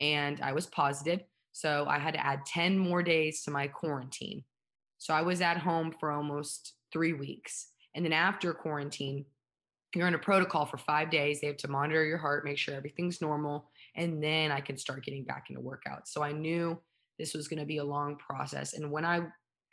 And 0.00 0.40
I 0.40 0.52
was 0.52 0.66
positive. 0.66 1.20
So 1.52 1.86
I 1.88 2.00
had 2.00 2.14
to 2.14 2.26
add 2.26 2.44
10 2.46 2.76
more 2.76 3.04
days 3.04 3.42
to 3.44 3.52
my 3.52 3.68
quarantine. 3.68 4.42
So 4.98 5.14
I 5.14 5.22
was 5.22 5.40
at 5.40 5.58
home 5.58 5.94
for 6.00 6.10
almost 6.10 6.74
three 6.94 7.12
weeks. 7.12 7.66
And 7.94 8.04
then 8.04 8.14
after 8.14 8.54
quarantine, 8.54 9.26
you're 9.94 10.08
in 10.08 10.14
a 10.14 10.18
protocol 10.18 10.64
for 10.64 10.78
five 10.78 11.10
days. 11.10 11.40
They 11.40 11.46
have 11.48 11.58
to 11.58 11.68
monitor 11.68 12.04
your 12.04 12.18
heart, 12.18 12.44
make 12.44 12.56
sure 12.56 12.74
everything's 12.74 13.20
normal. 13.20 13.70
And 13.96 14.22
then 14.22 14.50
I 14.50 14.60
can 14.60 14.78
start 14.78 15.04
getting 15.04 15.24
back 15.24 15.46
into 15.50 15.60
workouts. 15.60 16.06
So 16.06 16.22
I 16.22 16.32
knew 16.32 16.80
this 17.18 17.34
was 17.34 17.48
going 17.48 17.60
to 17.60 17.66
be 17.66 17.78
a 17.78 17.84
long 17.84 18.16
process. 18.16 18.72
And 18.72 18.90
when 18.90 19.04
I 19.04 19.20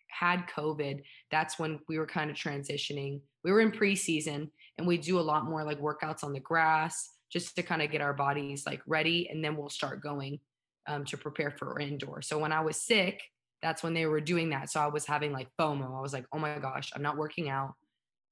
had 0.09 0.45
COVID, 0.55 1.01
that's 1.31 1.57
when 1.57 1.79
we 1.87 1.97
were 1.97 2.05
kind 2.05 2.29
of 2.29 2.35
transitioning. 2.35 3.21
We 3.43 3.51
were 3.51 3.61
in 3.61 3.71
preseason 3.71 4.49
and 4.77 4.85
we 4.85 4.97
do 4.97 5.19
a 5.19 5.21
lot 5.21 5.45
more 5.45 5.63
like 5.63 5.79
workouts 5.79 6.23
on 6.23 6.33
the 6.33 6.39
grass 6.39 7.09
just 7.31 7.55
to 7.55 7.63
kind 7.63 7.81
of 7.81 7.91
get 7.91 8.01
our 8.01 8.13
bodies 8.13 8.65
like 8.65 8.81
ready. 8.85 9.29
And 9.31 9.43
then 9.43 9.55
we'll 9.55 9.69
start 9.69 10.03
going 10.03 10.39
um, 10.87 11.05
to 11.05 11.17
prepare 11.17 11.51
for 11.51 11.79
indoor. 11.79 12.21
So 12.21 12.37
when 12.37 12.51
I 12.51 12.61
was 12.61 12.79
sick, 12.79 13.21
that's 13.61 13.83
when 13.83 13.93
they 13.93 14.05
were 14.05 14.21
doing 14.21 14.49
that. 14.49 14.69
So 14.69 14.79
I 14.79 14.87
was 14.87 15.05
having 15.05 15.31
like 15.31 15.49
FOMO. 15.59 15.97
I 15.97 16.01
was 16.01 16.13
like, 16.13 16.25
oh 16.33 16.39
my 16.39 16.57
gosh, 16.57 16.91
I'm 16.95 17.01
not 17.01 17.17
working 17.17 17.49
out. 17.49 17.75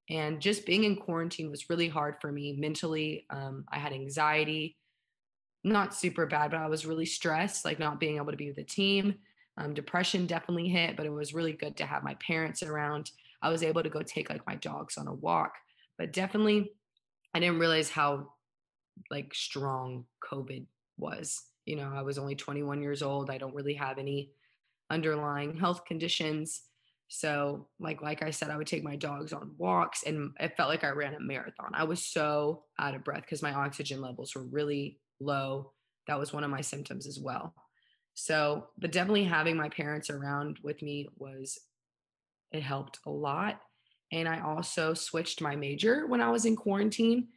And 0.09 0.41
just 0.41 0.65
being 0.65 0.85
in 0.85 0.95
quarantine 0.95 1.51
was 1.51 1.69
really 1.69 1.87
hard 1.87 2.15
for 2.19 2.31
me 2.31 2.53
mentally. 2.53 3.25
Um, 3.29 3.65
I 3.71 3.77
had 3.77 3.93
anxiety, 3.93 4.75
not 5.63 5.93
super 5.93 6.25
bad, 6.25 6.51
but 6.51 6.59
I 6.59 6.67
was 6.67 6.85
really 6.85 7.05
stressed, 7.05 7.63
like 7.63 7.77
not 7.77 7.99
being 7.99 8.17
able 8.17 8.31
to 8.31 8.37
be 8.37 8.47
with 8.47 8.55
the 8.55 8.63
team. 8.63 9.15
Um, 9.57 9.73
depression 9.73 10.25
definitely 10.25 10.69
hit, 10.69 10.97
but 10.97 11.05
it 11.05 11.11
was 11.11 11.33
really 11.33 11.53
good 11.53 11.77
to 11.77 11.85
have 11.85 12.03
my 12.03 12.15
parents 12.15 12.63
around. 12.63 13.11
I 13.41 13.49
was 13.49 13.61
able 13.61 13.83
to 13.83 13.89
go 13.89 14.01
take 14.01 14.29
like 14.29 14.45
my 14.47 14.55
dogs 14.55 14.97
on 14.97 15.07
a 15.07 15.13
walk, 15.13 15.53
but 15.97 16.11
definitely 16.11 16.71
I 17.35 17.39
didn't 17.39 17.59
realize 17.59 17.89
how 17.89 18.33
like 19.11 19.33
strong 19.33 20.05
COVID 20.31 20.65
was. 20.97 21.43
You 21.65 21.75
know, 21.75 21.91
I 21.93 22.01
was 22.01 22.17
only 22.17 22.35
21 22.35 22.81
years 22.81 23.03
old. 23.03 23.29
I 23.29 23.37
don't 23.37 23.53
really 23.53 23.75
have 23.75 23.99
any 23.99 24.31
underlying 24.89 25.57
health 25.57 25.85
conditions. 25.85 26.61
So, 27.07 27.67
like 27.79 28.01
like 28.01 28.21
I 28.21 28.29
said, 28.29 28.49
I 28.49 28.57
would 28.57 28.67
take 28.67 28.83
my 28.83 28.95
dogs 28.95 29.33
on 29.33 29.55
walks 29.57 30.03
and 30.03 30.31
it 30.39 30.55
felt 30.55 30.69
like 30.69 30.83
I 30.83 30.89
ran 30.89 31.15
a 31.15 31.19
marathon. 31.19 31.71
I 31.73 31.83
was 31.83 32.05
so 32.05 32.63
out 32.79 32.95
of 32.95 33.03
breath 33.03 33.21
because 33.21 33.41
my 33.41 33.53
oxygen 33.53 34.01
levels 34.01 34.35
were 34.35 34.43
really 34.43 34.99
low. 35.19 35.71
That 36.07 36.19
was 36.19 36.33
one 36.33 36.43
of 36.43 36.51
my 36.51 36.61
symptoms 36.61 37.07
as 37.07 37.19
well. 37.19 37.53
So, 38.13 38.67
but 38.77 38.91
definitely 38.91 39.23
having 39.23 39.55
my 39.55 39.69
parents 39.69 40.09
around 40.09 40.59
with 40.61 40.81
me 40.81 41.07
was, 41.17 41.57
it 42.51 42.61
helped 42.61 42.99
a 43.05 43.09
lot. 43.09 43.61
And 44.11 44.27
I 44.27 44.41
also 44.41 44.93
switched 44.93 45.41
my 45.41 45.55
major 45.55 46.05
when 46.07 46.21
I 46.21 46.29
was 46.29 46.45
in 46.45 46.55
quarantine. 46.55 47.29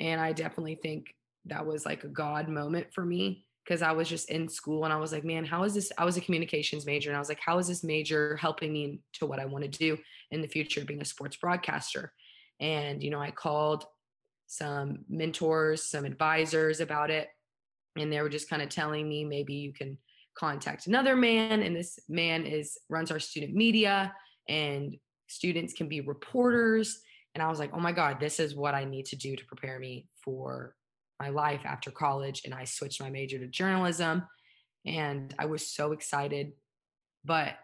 And 0.00 0.20
I 0.20 0.32
definitely 0.32 0.74
think 0.82 1.14
that 1.46 1.64
was 1.64 1.86
like 1.86 2.04
a 2.04 2.08
God 2.08 2.48
moment 2.48 2.88
for 2.92 3.04
me 3.04 3.44
because 3.64 3.80
I 3.80 3.92
was 3.92 4.08
just 4.08 4.28
in 4.30 4.48
school 4.48 4.84
and 4.84 4.92
I 4.92 4.98
was 4.98 5.12
like, 5.12 5.24
man, 5.24 5.44
how 5.44 5.64
is 5.64 5.74
this? 5.74 5.90
I 5.96 6.04
was 6.04 6.16
a 6.16 6.20
communications 6.20 6.84
major 6.84 7.10
and 7.10 7.16
I 7.16 7.20
was 7.20 7.28
like, 7.28 7.40
how 7.40 7.58
is 7.58 7.66
this 7.66 7.82
major 7.82 8.36
helping 8.36 8.72
me 8.72 9.00
to 9.14 9.26
what 9.26 9.40
I 9.40 9.46
want 9.46 9.64
to 9.64 9.70
do 9.70 9.96
in 10.30 10.42
the 10.42 10.48
future, 10.48 10.84
being 10.84 11.00
a 11.00 11.04
sports 11.04 11.36
broadcaster? 11.36 12.12
And, 12.60 13.02
you 13.02 13.10
know, 13.10 13.20
I 13.20 13.30
called 13.30 13.84
some 14.46 15.04
mentors, 15.08 15.88
some 15.90 16.04
advisors 16.04 16.80
about 16.80 17.10
it. 17.10 17.28
And 17.96 18.12
they 18.12 18.20
were 18.20 18.28
just 18.28 18.50
kind 18.50 18.60
of 18.60 18.68
telling 18.68 19.08
me 19.08 19.24
maybe 19.24 19.54
you 19.54 19.72
can 19.72 19.96
contact 20.34 20.86
another 20.86 21.14
man 21.14 21.62
and 21.62 21.76
this 21.76 21.98
man 22.08 22.44
is 22.44 22.76
runs 22.88 23.10
our 23.10 23.20
student 23.20 23.54
media 23.54 24.12
and 24.48 24.96
students 25.28 25.72
can 25.72 25.88
be 25.88 26.00
reporters 26.00 27.00
and 27.34 27.42
i 27.42 27.48
was 27.48 27.60
like 27.60 27.70
oh 27.72 27.78
my 27.78 27.92
god 27.92 28.18
this 28.18 28.40
is 28.40 28.54
what 28.54 28.74
i 28.74 28.84
need 28.84 29.06
to 29.06 29.16
do 29.16 29.36
to 29.36 29.44
prepare 29.46 29.78
me 29.78 30.08
for 30.24 30.74
my 31.20 31.28
life 31.28 31.60
after 31.64 31.90
college 31.90 32.42
and 32.44 32.54
i 32.54 32.64
switched 32.64 33.00
my 33.00 33.10
major 33.10 33.38
to 33.38 33.46
journalism 33.46 34.22
and 34.86 35.34
i 35.38 35.46
was 35.46 35.66
so 35.66 35.92
excited. 35.92 36.52
But 37.24 37.54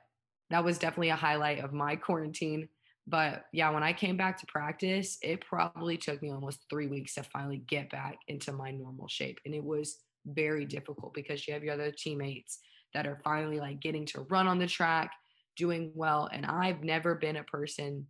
that 0.49 0.65
was 0.65 0.79
definitely 0.79 1.11
a 1.11 1.17
highlight 1.17 1.63
of 1.63 1.73
my 1.73 1.97
quarantine. 1.97 2.69
But 3.07 3.45
yeah 3.53 3.71
when 3.71 3.83
i 3.83 3.93
came 3.93 4.17
back 4.17 4.39
to 4.39 4.47
practice 4.47 5.19
it 5.23 5.41
probably 5.41 5.97
took 5.97 6.23
me 6.23 6.31
almost 6.31 6.65
three 6.71 6.87
weeks 6.87 7.15
to 7.15 7.23
finally 7.25 7.63
get 7.67 7.91
back 7.91 8.17
into 8.29 8.53
my 8.53 8.71
normal 8.71 9.09
shape. 9.09 9.39
And 9.45 9.55
it 9.55 9.65
was 9.65 9.99
very 10.27 10.65
difficult 10.65 11.15
because 11.15 11.47
you 11.47 11.55
have 11.55 11.65
your 11.65 11.75
other 11.75 11.91
teammates 11.91 12.59
that 12.95 13.07
are 13.07 13.21
finally 13.23 13.59
like 13.59 13.81
getting 13.81 14.07
to 14.07 14.27
run 14.31 14.47
on 14.47 14.59
the 14.59 14.67
track, 14.67 15.13
doing 15.57 15.93
well. 15.95 16.29
And 16.33 16.45
I've 16.45 16.83
never 16.83 17.15
been 17.15 17.37
a 17.37 17.45
person 17.45 18.07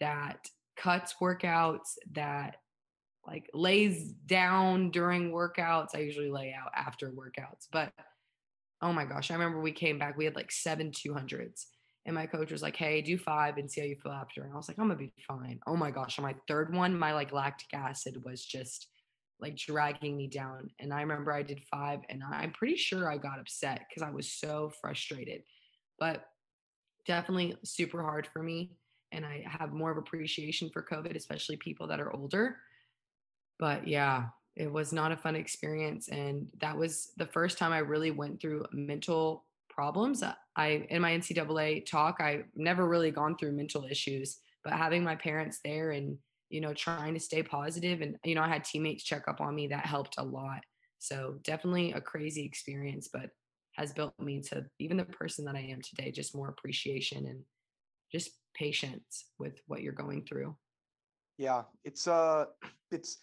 that 0.00 0.46
cuts 0.76 1.14
workouts, 1.20 1.96
that 2.12 2.56
like 3.26 3.48
lays 3.54 4.12
down 4.26 4.90
during 4.90 5.30
workouts. 5.30 5.94
I 5.94 5.98
usually 5.98 6.30
lay 6.30 6.54
out 6.58 6.72
after 6.74 7.10
workouts, 7.10 7.68
but 7.70 7.92
oh 8.80 8.92
my 8.92 9.04
gosh, 9.04 9.30
I 9.30 9.34
remember 9.34 9.60
we 9.60 9.72
came 9.72 9.98
back, 9.98 10.16
we 10.16 10.24
had 10.24 10.36
like 10.36 10.50
seven 10.50 10.90
200s. 10.90 11.66
And 12.04 12.16
my 12.16 12.26
coach 12.26 12.50
was 12.50 12.62
like, 12.62 12.74
hey, 12.74 13.00
do 13.00 13.16
five 13.16 13.58
and 13.58 13.70
see 13.70 13.80
how 13.80 13.86
you 13.86 13.96
feel 14.02 14.10
after. 14.10 14.42
And 14.42 14.52
I 14.52 14.56
was 14.56 14.68
like, 14.68 14.78
I'm 14.78 14.88
gonna 14.88 14.98
be 14.98 15.12
fine. 15.26 15.60
Oh 15.68 15.76
my 15.76 15.92
gosh. 15.92 16.18
On 16.18 16.24
my 16.24 16.34
third 16.48 16.74
one, 16.74 16.98
my 16.98 17.12
like 17.12 17.32
lactic 17.32 17.72
acid 17.72 18.20
was 18.24 18.44
just 18.44 18.88
like 19.40 19.56
dragging 19.56 20.16
me 20.16 20.26
down. 20.26 20.70
And 20.80 20.92
I 20.92 21.00
remember 21.00 21.32
I 21.32 21.42
did 21.42 21.62
five 21.70 22.00
and 22.08 22.22
I'm 22.24 22.50
pretty 22.52 22.76
sure 22.76 23.10
I 23.10 23.18
got 23.18 23.38
upset 23.38 23.86
because 23.88 24.02
I 24.02 24.10
was 24.10 24.32
so 24.32 24.72
frustrated. 24.80 25.42
But 25.98 26.24
definitely 27.06 27.56
super 27.64 28.02
hard 28.02 28.26
for 28.32 28.42
me. 28.42 28.72
And 29.12 29.24
I 29.24 29.44
have 29.46 29.72
more 29.72 29.92
of 29.92 29.98
appreciation 29.98 30.70
for 30.70 30.82
COVID, 30.82 31.14
especially 31.16 31.56
people 31.56 31.86
that 31.88 32.00
are 32.00 32.14
older. 32.14 32.56
But 33.62 33.86
yeah, 33.86 34.30
it 34.56 34.72
was 34.72 34.92
not 34.92 35.12
a 35.12 35.16
fun 35.16 35.36
experience. 35.36 36.08
And 36.08 36.48
that 36.60 36.76
was 36.76 37.12
the 37.16 37.28
first 37.28 37.58
time 37.58 37.70
I 37.70 37.78
really 37.78 38.10
went 38.10 38.40
through 38.40 38.64
mental 38.72 39.44
problems. 39.70 40.20
I, 40.56 40.68
in 40.90 41.00
my 41.00 41.12
NCAA 41.12 41.86
talk, 41.86 42.16
I've 42.20 42.46
never 42.56 42.88
really 42.88 43.12
gone 43.12 43.36
through 43.36 43.52
mental 43.52 43.84
issues, 43.88 44.40
but 44.64 44.72
having 44.72 45.04
my 45.04 45.14
parents 45.14 45.60
there 45.64 45.92
and, 45.92 46.18
you 46.50 46.60
know, 46.60 46.74
trying 46.74 47.14
to 47.14 47.20
stay 47.20 47.44
positive 47.44 48.00
and, 48.00 48.16
you 48.24 48.34
know, 48.34 48.42
I 48.42 48.48
had 48.48 48.64
teammates 48.64 49.04
check 49.04 49.28
up 49.28 49.40
on 49.40 49.54
me 49.54 49.68
that 49.68 49.86
helped 49.86 50.16
a 50.18 50.24
lot. 50.24 50.64
So 50.98 51.38
definitely 51.44 51.92
a 51.92 52.00
crazy 52.00 52.44
experience, 52.44 53.10
but 53.12 53.30
has 53.76 53.92
built 53.92 54.18
me 54.18 54.40
to 54.40 54.66
even 54.80 54.96
the 54.96 55.04
person 55.04 55.44
that 55.44 55.54
I 55.54 55.60
am 55.60 55.82
today, 55.82 56.10
just 56.10 56.34
more 56.34 56.48
appreciation 56.48 57.26
and 57.26 57.44
just 58.10 58.32
patience 58.54 59.26
with 59.38 59.60
what 59.68 59.82
you're 59.82 59.92
going 59.92 60.24
through. 60.24 60.56
Yeah, 61.38 61.62
it's 61.84 62.08
uh 62.08 62.46
it's 62.90 63.18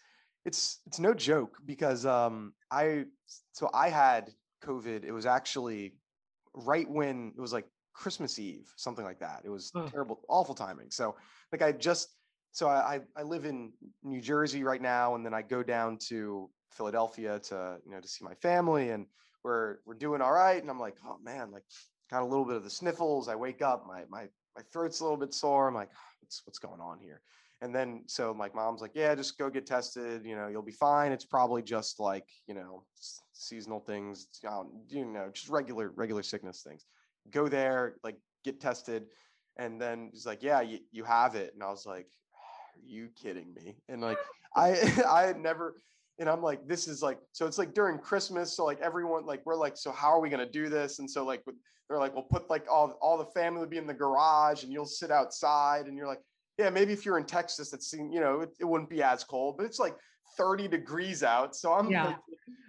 it's 0.49 0.79
it's 0.87 0.99
no 0.99 1.13
joke 1.13 1.57
because 1.63 2.07
um 2.07 2.53
I 2.71 3.05
so 3.53 3.69
I 3.71 3.89
had 3.89 4.31
COVID. 4.63 5.03
It 5.03 5.11
was 5.11 5.27
actually 5.27 5.93
right 6.55 6.89
when 6.89 7.33
it 7.37 7.39
was 7.39 7.53
like 7.53 7.67
Christmas 7.93 8.39
Eve, 8.39 8.67
something 8.75 9.05
like 9.05 9.19
that. 9.19 9.41
It 9.45 9.49
was 9.49 9.71
terrible, 9.91 10.21
awful 10.27 10.55
timing. 10.55 10.89
So 10.89 11.15
like 11.51 11.61
I 11.61 11.71
just 11.71 12.09
so 12.51 12.67
I 12.67 13.01
I 13.15 13.21
live 13.21 13.45
in 13.45 13.73
New 14.03 14.21
Jersey 14.21 14.63
right 14.63 14.81
now, 14.81 15.13
and 15.13 15.23
then 15.23 15.35
I 15.35 15.43
go 15.43 15.61
down 15.61 15.99
to 16.09 16.49
Philadelphia 16.71 17.39
to 17.49 17.77
you 17.85 17.91
know 17.91 18.01
to 18.01 18.07
see 18.07 18.25
my 18.25 18.33
family, 18.33 18.89
and 18.89 19.05
we're 19.43 19.77
we're 19.85 19.93
doing 19.93 20.19
all 20.19 20.33
right. 20.33 20.59
And 20.59 20.71
I'm 20.71 20.79
like, 20.79 20.95
oh 21.05 21.19
man, 21.23 21.51
like 21.51 21.63
got 22.09 22.23
a 22.23 22.25
little 22.25 22.45
bit 22.45 22.55
of 22.55 22.63
the 22.63 22.71
sniffles. 22.71 23.29
I 23.29 23.35
wake 23.35 23.61
up, 23.61 23.85
my 23.87 24.01
my 24.09 24.23
my 24.55 24.63
throat's 24.73 24.99
a 24.99 25.03
little 25.03 25.21
bit 25.23 25.31
sore. 25.31 25.67
I'm 25.67 25.75
like, 25.75 25.91
what's 26.21 26.41
what's 26.47 26.59
going 26.59 26.81
on 26.81 26.97
here? 26.99 27.21
And 27.61 27.75
then 27.75 28.03
so 28.07 28.33
my 28.33 28.49
mom's 28.53 28.81
like, 28.81 28.91
yeah, 28.93 29.13
just 29.15 29.37
go 29.37 29.49
get 29.49 29.65
tested. 29.65 30.25
You 30.25 30.35
know, 30.35 30.47
you'll 30.47 30.61
be 30.61 30.71
fine. 30.71 31.11
It's 31.11 31.25
probably 31.25 31.61
just 31.61 31.99
like 31.99 32.25
you 32.47 32.53
know 32.53 32.83
seasonal 33.33 33.81
things. 33.81 34.27
You 34.89 35.05
know, 35.05 35.29
just 35.33 35.49
regular 35.49 35.89
regular 35.89 36.23
sickness 36.23 36.61
things. 36.61 36.85
Go 37.31 37.47
there, 37.47 37.95
like 38.03 38.17
get 38.45 38.61
tested, 38.61 39.07
and 39.57 39.79
then 39.79 40.09
he's 40.13 40.25
like, 40.25 40.41
yeah, 40.41 40.61
you, 40.61 40.79
you 40.91 41.03
have 41.03 41.35
it. 41.35 41.53
And 41.53 41.61
I 41.61 41.69
was 41.69 41.85
like, 41.85 42.07
are 42.75 42.87
you 42.87 43.09
kidding 43.21 43.53
me? 43.53 43.77
And 43.89 44.01
like 44.01 44.19
I 44.55 44.69
I 45.07 45.23
had 45.23 45.39
never 45.39 45.75
and 46.19 46.29
I'm 46.29 46.43
like, 46.43 46.67
this 46.67 46.87
is 46.87 47.01
like, 47.01 47.17
so 47.31 47.45
it's 47.45 47.57
like 47.57 47.73
during 47.73 47.97
Christmas. 47.97 48.55
So 48.55 48.65
like 48.65 48.81
everyone, 48.81 49.25
like 49.25 49.41
we're 49.45 49.55
like, 49.55 49.77
so 49.77 49.91
how 49.91 50.09
are 50.09 50.19
we 50.19 50.29
gonna 50.29 50.49
do 50.49 50.67
this? 50.67 50.99
And 50.99 51.09
so 51.09 51.25
like 51.25 51.43
they're 51.87 51.97
like, 51.97 52.13
we'll 52.13 52.23
put 52.23 52.49
like 52.49 52.65
all 52.69 52.97
all 53.01 53.17
the 53.17 53.25
family 53.25 53.61
will 53.61 53.67
be 53.67 53.77
in 53.77 53.87
the 53.87 53.93
garage 53.93 54.63
and 54.63 54.71
you'll 54.71 54.85
sit 54.85 55.11
outside. 55.11 55.87
And 55.87 55.97
you're 55.97 56.07
like, 56.07 56.21
yeah, 56.59 56.69
maybe 56.69 56.91
if 56.91 57.05
you're 57.05 57.17
in 57.17 57.23
Texas, 57.23 57.71
it's 57.71 57.93
you 57.93 58.19
know, 58.19 58.41
it, 58.41 58.49
it 58.59 58.65
wouldn't 58.65 58.89
be 58.89 59.01
as 59.01 59.23
cold, 59.23 59.55
but 59.55 59.65
it's 59.65 59.79
like 59.79 59.95
30 60.37 60.67
degrees 60.67 61.23
out. 61.23 61.55
So 61.55 61.71
I'm 61.73 61.89
yeah. 61.89 62.07
like, 62.07 62.17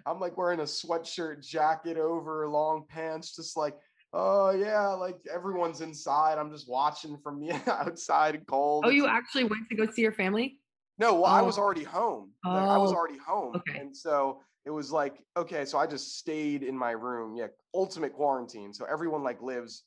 I'm 0.07 0.21
like 0.21 0.37
wearing 0.39 0.61
a 0.61 0.65
sweatshirt, 0.65 1.45
jacket 1.45 1.99
over, 1.99 2.47
long 2.49 2.85
pants, 2.89 3.35
just 3.35 3.57
like, 3.57 3.77
oh 4.13 4.51
yeah, 4.51 4.87
like 4.91 5.17
everyone's 5.33 5.81
inside. 5.81 6.39
I'm 6.39 6.53
just 6.53 6.69
watching 6.69 7.19
from 7.19 7.41
the 7.41 7.61
outside 7.67 8.47
cold. 8.47 8.85
Oh, 8.87 8.91
you 8.91 9.09
actually 9.09 9.45
went 9.45 9.69
to 9.71 9.75
go 9.75 9.91
see 9.91 10.03
your 10.03 10.13
family? 10.13 10.61
No, 11.01 11.15
well, 11.15 11.33
oh. 11.33 11.35
I 11.35 11.43
was 11.43 11.59
already 11.59 11.85
home. 11.85 12.31
Oh. 12.45 12.51
Like, 12.51 12.69
I 12.69 12.79
was 12.79 12.93
oh, 12.93 12.95
already 12.95 13.19
home. 13.19 13.57
Okay. 13.57 13.77
And 13.77 13.97
so 13.97 14.41
it 14.65 14.71
was 14.71 14.93
like, 14.93 15.21
okay, 15.37 15.65
so 15.65 15.79
I 15.79 15.89
just 15.89 16.17
stayed 16.17 16.63
in 16.63 16.79
my 16.79 16.93
room. 16.93 17.35
Yeah, 17.35 17.49
ultimate 17.75 18.13
quarantine. 18.13 18.73
So 18.73 18.87
everyone 18.89 19.25
like 19.25 19.43
lives 19.43 19.83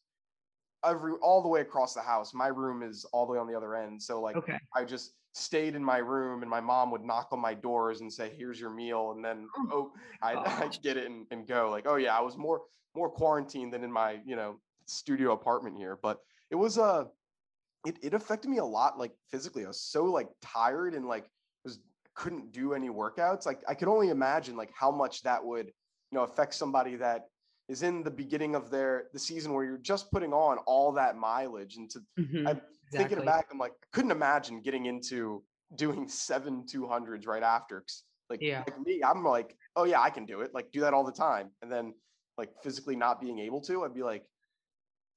every 0.85 1.13
all 1.21 1.41
the 1.41 1.47
way 1.47 1.61
across 1.61 1.93
the 1.93 2.01
house. 2.01 2.33
My 2.33 2.47
room 2.47 2.83
is 2.83 3.05
all 3.05 3.25
the 3.25 3.33
way 3.33 3.39
on 3.39 3.47
the 3.47 3.55
other 3.55 3.75
end. 3.75 4.01
So 4.01 4.21
like 4.21 4.35
okay. 4.35 4.57
I 4.75 4.83
just 4.83 5.13
stayed 5.33 5.75
in 5.75 5.83
my 5.83 5.97
room 5.97 6.41
and 6.41 6.49
my 6.49 6.61
mom 6.61 6.91
would 6.91 7.03
knock 7.03 7.29
on 7.31 7.39
my 7.39 7.53
doors 7.53 8.01
and 8.01 8.11
say, 8.11 8.31
here's 8.37 8.59
your 8.59 8.69
meal. 8.69 9.13
And 9.15 9.25
then 9.25 9.47
oh, 9.57 9.67
oh 9.71 9.91
I'd, 10.21 10.37
I'd, 10.37 10.81
get 10.83 10.97
it 10.97 11.07
and, 11.07 11.25
and 11.31 11.47
go 11.47 11.69
like, 11.71 11.85
oh 11.87 11.95
yeah, 11.95 12.15
I 12.15 12.21
was 12.21 12.37
more 12.37 12.61
more 12.95 13.09
quarantined 13.09 13.73
than 13.73 13.83
in 13.83 13.91
my, 13.91 14.19
you 14.25 14.35
know, 14.35 14.59
studio 14.85 15.33
apartment 15.33 15.75
here. 15.75 15.97
But 16.01 16.19
it 16.51 16.55
was 16.55 16.77
a 16.77 16.83
uh, 16.83 17.05
it, 17.85 17.97
it 18.01 18.13
affected 18.13 18.49
me 18.49 18.59
a 18.59 18.65
lot 18.65 18.97
like 18.97 19.11
physically. 19.29 19.65
I 19.65 19.67
was 19.67 19.81
so 19.81 20.05
like 20.05 20.29
tired 20.41 20.93
and 20.93 21.05
like 21.05 21.25
was 21.63 21.79
couldn't 22.13 22.51
do 22.51 22.73
any 22.73 22.89
workouts. 22.89 23.45
Like 23.45 23.61
I 23.67 23.73
could 23.73 23.87
only 23.87 24.09
imagine 24.09 24.55
like 24.55 24.71
how 24.73 24.91
much 24.91 25.23
that 25.23 25.43
would, 25.43 25.67
you 25.67 26.17
know, 26.17 26.23
affect 26.23 26.53
somebody 26.53 26.95
that 26.97 27.25
is 27.69 27.83
in 27.83 28.03
the 28.03 28.11
beginning 28.11 28.55
of 28.55 28.69
their 28.69 29.05
the 29.13 29.19
season 29.19 29.53
where 29.53 29.63
you're 29.63 29.77
just 29.77 30.11
putting 30.11 30.33
on 30.33 30.57
all 30.65 30.91
that 30.91 31.15
mileage 31.15 31.77
and 31.77 31.89
to 31.89 31.99
mm-hmm, 32.19 32.47
I'm 32.47 32.57
exactly. 32.57 32.97
thinking 32.97 33.25
back 33.25 33.47
I'm 33.51 33.57
like 33.57 33.71
I 33.71 33.87
couldn't 33.91 34.11
imagine 34.11 34.61
getting 34.61 34.85
into 34.85 35.43
doing 35.75 36.07
seven 36.07 36.63
200s 36.63 37.25
right 37.25 37.43
after 37.43 37.83
like, 38.29 38.41
yeah. 38.41 38.63
like 38.67 38.79
me 38.85 39.01
I'm 39.05 39.23
like 39.23 39.55
oh 39.75 39.85
yeah 39.85 40.01
I 40.01 40.09
can 40.09 40.25
do 40.25 40.41
it 40.41 40.53
like 40.53 40.71
do 40.71 40.81
that 40.81 40.93
all 40.93 41.03
the 41.03 41.11
time 41.11 41.49
and 41.61 41.71
then 41.71 41.93
like 42.37 42.49
physically 42.61 42.95
not 42.95 43.21
being 43.21 43.39
able 43.39 43.61
to 43.61 43.83
I'd 43.83 43.93
be 43.93 44.03
like 44.03 44.23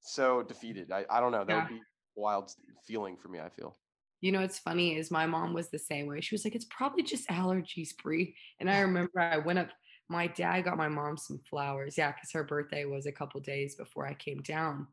so 0.01 0.43
defeated 0.43 0.93
I, 0.93 1.05
I 1.11 1.21
don't 1.21 1.33
know 1.33 1.45
that 1.45 1.53
yeah. 1.53 1.63
would 1.63 1.69
be 1.69 1.81
wild 2.15 2.53
feeling 2.87 3.17
for 3.17 3.29
me 3.29 3.41
I 3.41 3.49
feel 3.49 3.77
you 4.21 4.33
know 4.33 4.41
what's 4.41 4.59
funny 4.59 4.97
is 4.97 5.11
my 5.11 5.27
mom 5.27 5.53
was 5.53 5.69
the 5.69 5.79
same 5.79 6.07
way 6.07 6.21
she 6.21 6.35
was 6.35 6.45
like 6.45 6.55
it's 6.55 6.67
probably 6.67 7.03
just 7.03 7.29
allergies 7.29 7.91
Brie 8.03 8.35
and 8.61 8.71
I 8.71 8.81
remember 8.81 9.21
I 9.21 9.39
went 9.39 9.59
up 9.59 9.69
my 10.09 10.27
dad 10.29 10.62
got 10.62 10.77
my 10.77 10.88
mom 10.88 11.16
some 11.16 11.40
flowers. 11.49 11.99
Yeah, 11.99 12.12
because 12.12 12.31
her 12.33 12.45
birthday 12.45 12.85
was 12.85 13.07
a 13.07 13.12
couple 13.12 13.40
days 13.40 13.75
before 13.75 14.07
I 14.07 14.14
came 14.14 14.40
down. 14.42 14.87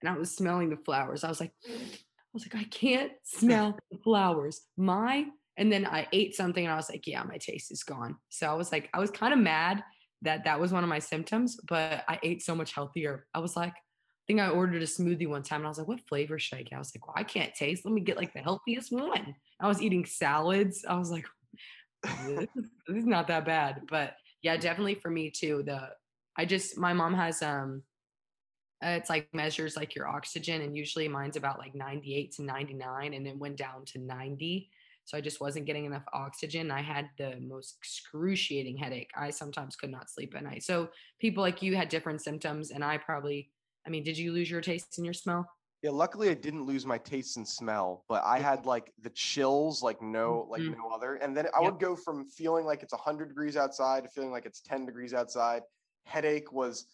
And 0.00 0.08
I 0.08 0.18
was 0.18 0.34
smelling 0.34 0.70
the 0.70 0.76
flowers. 0.76 1.24
I 1.24 1.28
was 1.28 1.40
like, 1.40 1.52
I 1.66 2.32
was 2.32 2.44
like, 2.44 2.60
I 2.60 2.64
can't 2.64 3.12
smell 3.22 3.78
the 3.90 3.98
flowers. 3.98 4.62
My, 4.76 5.26
and 5.56 5.72
then 5.72 5.86
I 5.86 6.06
ate 6.12 6.34
something 6.34 6.64
and 6.64 6.72
I 6.72 6.76
was 6.76 6.90
like, 6.90 7.06
yeah, 7.06 7.22
my 7.22 7.38
taste 7.38 7.70
is 7.70 7.84
gone. 7.84 8.16
So 8.28 8.48
I 8.48 8.54
was 8.54 8.72
like, 8.72 8.90
I 8.92 8.98
was 8.98 9.10
kind 9.10 9.32
of 9.32 9.38
mad 9.38 9.84
that 10.22 10.44
that 10.44 10.58
was 10.58 10.72
one 10.72 10.82
of 10.82 10.88
my 10.88 10.98
symptoms, 10.98 11.58
but 11.68 12.04
I 12.08 12.18
ate 12.22 12.42
so 12.42 12.54
much 12.54 12.74
healthier. 12.74 13.26
I 13.34 13.38
was 13.38 13.56
like, 13.56 13.72
I 13.72 14.26
think 14.26 14.40
I 14.40 14.48
ordered 14.48 14.82
a 14.82 14.86
smoothie 14.86 15.28
one 15.28 15.42
time 15.42 15.60
and 15.60 15.66
I 15.66 15.68
was 15.68 15.78
like, 15.78 15.88
what 15.88 16.00
flavor 16.08 16.38
should 16.38 16.58
I 16.58 16.62
get? 16.62 16.76
I 16.76 16.78
was 16.78 16.92
like, 16.96 17.06
well, 17.06 17.14
I 17.16 17.24
can't 17.24 17.54
taste. 17.54 17.84
Let 17.84 17.92
me 17.92 18.00
get 18.00 18.16
like 18.16 18.32
the 18.32 18.40
healthiest 18.40 18.90
one. 18.90 19.34
I 19.60 19.68
was 19.68 19.82
eating 19.82 20.06
salads. 20.06 20.84
I 20.88 20.96
was 20.96 21.10
like, 21.10 21.26
this 22.26 22.48
is 22.88 23.06
not 23.06 23.28
that 23.28 23.44
bad. 23.44 23.82
But 23.88 24.16
yeah, 24.44 24.58
definitely 24.58 24.94
for 24.96 25.10
me 25.10 25.30
too. 25.30 25.62
The 25.64 25.88
I 26.36 26.44
just 26.44 26.76
my 26.76 26.92
mom 26.92 27.14
has 27.14 27.42
um 27.42 27.82
it's 28.82 29.08
like 29.08 29.26
measures 29.32 29.76
like 29.76 29.94
your 29.94 30.06
oxygen 30.06 30.60
and 30.60 30.76
usually 30.76 31.08
mine's 31.08 31.36
about 31.36 31.58
like 31.58 31.74
98 31.74 32.32
to 32.32 32.42
99 32.42 33.14
and 33.14 33.26
it 33.26 33.38
went 33.38 33.56
down 33.56 33.86
to 33.86 33.98
90 33.98 34.68
so 35.06 35.16
i 35.16 35.22
just 35.22 35.40
wasn't 35.40 35.64
getting 35.64 35.86
enough 35.86 36.02
oxygen. 36.12 36.70
I 36.70 36.82
had 36.82 37.08
the 37.16 37.36
most 37.40 37.76
excruciating 37.78 38.76
headache. 38.76 39.10
I 39.16 39.30
sometimes 39.30 39.76
could 39.76 39.90
not 39.90 40.10
sleep 40.10 40.34
at 40.36 40.42
night. 40.42 40.64
So 40.64 40.88
people 41.18 41.42
like 41.42 41.62
you 41.62 41.76
had 41.76 41.88
different 41.88 42.20
symptoms 42.20 42.70
and 42.70 42.84
i 42.84 42.98
probably 42.98 43.50
i 43.86 43.90
mean 43.90 44.02
did 44.02 44.18
you 44.18 44.32
lose 44.32 44.50
your 44.50 44.60
taste 44.60 44.98
and 44.98 45.06
your 45.06 45.14
smell 45.14 45.48
yeah, 45.84 45.90
luckily 45.90 46.30
I 46.30 46.34
didn't 46.34 46.64
lose 46.64 46.86
my 46.86 46.96
taste 46.96 47.36
and 47.36 47.46
smell, 47.46 48.06
but 48.08 48.22
I 48.24 48.38
had 48.38 48.64
like 48.64 48.90
the 49.02 49.10
chills 49.10 49.82
like 49.82 50.00
no 50.00 50.46
like 50.48 50.62
mm-hmm. 50.62 50.80
no 50.80 50.88
other. 50.88 51.16
And 51.16 51.36
then 51.36 51.44
I 51.54 51.60
yep. 51.60 51.72
would 51.72 51.78
go 51.78 51.94
from 51.94 52.26
feeling 52.26 52.64
like 52.64 52.82
it's 52.82 52.94
100 52.94 53.28
degrees 53.28 53.54
outside 53.54 54.04
to 54.04 54.08
feeling 54.08 54.30
like 54.30 54.46
it's 54.46 54.62
10 54.62 54.86
degrees 54.86 55.12
outside. 55.12 55.60
Headache 56.06 56.50
was 56.50 56.86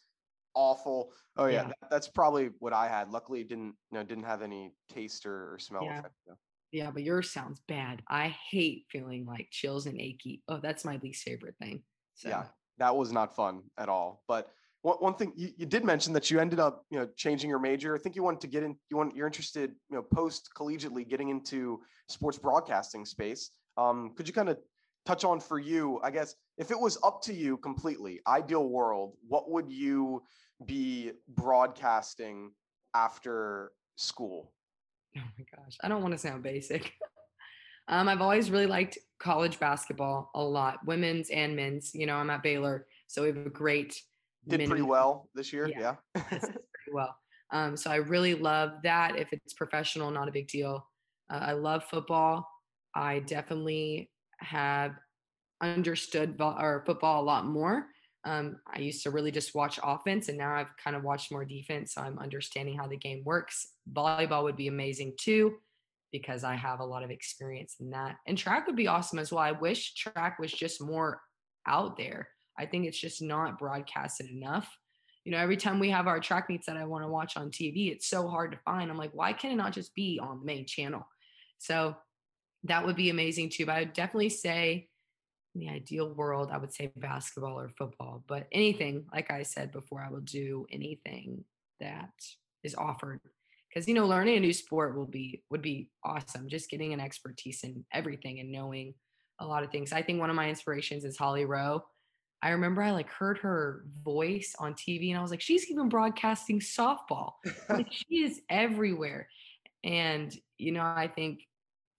awful. 0.55 1.13
Oh 1.37 1.47
yeah, 1.47 1.53
yeah. 1.53 1.63
That, 1.69 1.77
that's 1.89 2.09
probably 2.09 2.51
what 2.59 2.73
I 2.73 2.89
had. 2.89 3.11
Luckily 3.11 3.43
it 3.43 3.49
didn't 3.49 3.77
you 3.93 3.99
know 3.99 4.03
didn't 4.03 4.25
have 4.25 4.43
any 4.43 4.73
taste 4.93 5.25
or, 5.25 5.55
or 5.55 5.59
smell 5.61 5.85
yeah. 5.85 6.01
effect. 6.01 6.15
Though. 6.27 6.39
Yeah, 6.73 6.91
but 6.91 7.05
yours 7.05 7.31
sounds 7.31 7.61
bad. 7.69 8.03
I 8.09 8.35
hate 8.51 8.87
feeling 8.91 9.25
like 9.25 9.47
chills 9.53 9.87
and 9.87 10.01
achy. 10.01 10.43
Oh, 10.49 10.59
that's 10.61 10.85
my 10.85 10.99
least 11.01 11.23
favorite 11.23 11.55
thing. 11.63 11.85
So. 12.17 12.29
Yeah, 12.29 12.47
that 12.79 12.97
was 12.97 13.13
not 13.13 13.37
fun 13.37 13.63
at 13.79 13.89
all. 13.89 14.25
But 14.27 14.51
one, 14.83 15.15
thing 15.15 15.33
you, 15.37 15.51
you 15.59 15.67
did 15.67 15.85
mention 15.85 16.13
that 16.15 16.31
you 16.31 16.41
ended 16.41 16.59
up 16.59 16.85
you 16.91 16.99
know 16.99 17.07
changing 17.17 17.51
your 17.51 17.59
major 17.59 17.95
i 17.95 17.99
think 17.99 18.17
you 18.17 18.23
wanted 18.23 18.41
to 18.41 18.47
get 18.47 18.63
in 18.63 18.75
you 18.89 18.97
want 18.97 19.15
you're 19.15 19.27
interested 19.27 19.73
you 19.91 19.97
know 19.97 20.03
post 20.03 20.51
collegiately 20.57 21.07
getting 21.07 21.29
into 21.29 21.81
sports 22.09 22.39
broadcasting 22.39 23.05
space 23.05 23.51
um, 23.77 24.13
could 24.17 24.27
you 24.27 24.33
kind 24.35 24.49
of 24.49 24.59
touch 25.05 25.25
on 25.25 25.39
for 25.39 25.59
you 25.59 26.01
i 26.03 26.11
guess 26.11 26.35
if 26.57 26.71
it 26.71 26.79
was 26.79 26.99
up 27.05 27.21
to 27.23 27.35
you 27.35 27.57
completely 27.59 28.21
ideal 28.27 28.69
world 28.69 29.15
what 29.29 29.51
would 29.51 29.71
you 29.71 30.23
be 30.67 31.13
broadcasting 31.29 32.53
after 32.95 33.73
school? 33.97 34.53
Oh 35.17 35.23
my 35.39 35.45
gosh, 35.57 35.77
I 35.83 35.89
don't 35.89 36.03
want 36.03 36.13
to 36.13 36.19
sound 36.19 36.43
basic. 36.43 36.93
um, 37.89 38.09
I've 38.09 38.21
always 38.21 38.51
really 38.51 38.67
liked 38.67 38.99
college 39.19 39.59
basketball 39.59 40.31
a 40.35 40.43
lot, 40.43 40.79
women's 40.87 41.31
and 41.31 41.57
men's. 41.57 41.95
You 41.95 42.07
know, 42.07 42.17
I'm 42.17 42.31
at 42.31 42.43
Baylor, 42.43 42.87
so 43.07 43.23
we 43.23 43.29
have 43.29 43.47
a 43.47 43.51
great. 43.51 44.01
Did 44.49 44.67
pretty 44.67 44.83
well 44.83 45.29
this 45.35 45.53
year, 45.53 45.69
yeah. 45.69 45.97
yeah. 46.15 46.23
pretty 46.29 46.93
well. 46.93 47.17
Um, 47.53 47.77
so 47.77 47.91
I 47.91 47.97
really 47.97 48.35
love 48.35 48.73
that. 48.85 49.17
If 49.17 49.29
it's 49.33 49.55
professional, 49.55 50.11
not 50.11 50.29
a 50.29 50.33
big 50.33 50.49
deal. 50.49 50.87
Uh, 51.33 51.39
I 51.39 51.53
love 51.53 51.85
football. 51.85 52.49
I 52.95 53.21
definitely 53.21 54.11
have 54.39 54.93
understood 55.61 56.39
vo- 56.39 56.57
or 56.59 56.83
football 56.87 57.23
a 57.23 57.25
lot 57.25 57.47
more. 57.47 57.87
Um, 58.25 58.57
I 58.67 58.81
used 58.81 59.03
to 59.05 59.11
really 59.11 59.31
just 59.31 59.55
watch 59.55 59.79
offense, 59.83 60.29
and 60.29 60.37
now 60.37 60.55
I've 60.55 60.77
kind 60.83 60.95
of 60.95 61.05
watched 61.05 61.33
more 61.33 61.45
defense. 61.45 61.95
So 61.95 62.03
I'm 62.03 62.19
understanding 62.19 62.77
how 62.77 62.87
the 62.87 62.97
game 62.97 63.23
works. 63.25 63.69
Volleyball 63.93 64.43
would 64.45 64.57
be 64.57 64.69
amazing 64.69 65.15
too, 65.19 65.55
because 66.13 66.45
I 66.45 66.55
have 66.55 66.81
a 66.81 66.85
lot 66.85 67.03
of 67.03 67.11
experience 67.11 67.77
in 67.81 67.91
that. 67.91 68.17
And 68.27 68.37
track 68.37 68.67
would 68.67 68.77
be 68.77 68.89
awesome 68.89 69.19
as 69.19 69.33
well. 69.33 69.43
I 69.43 69.53
wish 69.53 69.95
track 69.95 70.39
was 70.39 70.53
just 70.53 70.83
more 70.83 71.21
out 71.67 71.97
there. 71.97 72.29
I 72.61 72.67
think 72.67 72.87
it's 72.87 73.01
just 73.01 73.23
not 73.23 73.59
broadcasted 73.59 74.31
enough. 74.31 74.69
You 75.25 75.33
know, 75.33 75.39
every 75.39 75.57
time 75.57 75.79
we 75.79 75.91
have 75.91 76.07
our 76.07 76.21
track 76.21 76.49
meets 76.51 76.67
that 76.67 76.77
I 76.77 76.85
want 76.85 77.05
to 77.05 77.09
watch 77.09 77.37
on 77.37 77.51
TV, 77.51 77.91
it's 77.91 78.07
so 78.07 78.29
hard 78.29 78.53
to 78.53 78.59
find. 78.59 78.91
I'm 78.91 78.99
like, 78.99 79.13
why 79.15 79.33
can 79.33 79.51
it 79.51 79.57
not 79.57 79.73
just 79.73 79.95
be 79.95 80.21
on 80.23 80.41
the 80.41 80.45
main 80.45 80.67
channel? 80.67 81.07
So 81.59 81.97
that 82.65 82.85
would 82.85 82.97
be 82.97 83.09
amazing 83.09 83.49
too. 83.49 83.65
But 83.65 83.77
I 83.77 83.79
would 83.81 83.95
definitely 83.95 84.29
say 84.29 84.89
in 85.55 85.61
the 85.63 85.71
ideal 85.71 86.13
world, 86.13 86.51
I 86.53 86.59
would 86.59 86.73
say 86.73 86.93
basketball 86.97 87.59
or 87.59 87.71
football, 87.79 88.25
but 88.29 88.47
anything, 88.53 89.07
like 89.13 89.31
I 89.31 89.43
said 89.43 89.73
before, 89.73 90.03
I 90.03 90.11
will 90.11 90.21
do 90.21 90.67
anything 90.71 91.45
that 91.81 92.13
is 92.63 92.75
offered. 92.75 93.21
Because 93.69 93.89
you 93.89 93.95
know, 93.95 94.07
learning 94.07 94.37
a 94.37 94.41
new 94.41 94.53
sport 94.53 94.97
will 94.97 95.07
be 95.07 95.43
would 95.51 95.63
be 95.63 95.89
awesome. 96.05 96.49
Just 96.49 96.71
getting 96.71 96.93
an 96.93 97.01
expertise 97.01 97.63
in 97.65 97.85
everything 97.93 98.41
and 98.41 98.53
knowing 98.53 98.95
a 99.39 99.47
lot 99.47 99.63
of 99.63 99.71
things. 99.71 99.93
I 99.93 100.03
think 100.03 100.21
one 100.21 100.31
of 100.31 100.37
my 100.37 100.49
inspirations 100.49 101.05
is 101.05 101.17
Holly 101.17 101.45
Rowe. 101.45 101.85
I 102.43 102.51
remember 102.51 102.83
I 102.83 102.93
like 102.93 103.11
heard 103.11 103.39
her 103.39 103.85
voice 104.03 104.55
on 104.59 104.75
TV 104.75 105.11
and 105.11 105.19
I 105.19 105.23
was 105.23 105.31
like, 105.31 105.43
she's 105.43 105.71
even 105.71 105.89
broadcasting 105.89 106.61
softball. 106.61 107.33
like 107.69 107.89
she 107.93 108.23
is 108.25 108.41
everywhere. 108.49 109.29
And 109.85 110.35
you 110.57 110.73
know, 110.73 110.83
I 110.83 111.09
think 111.09 111.47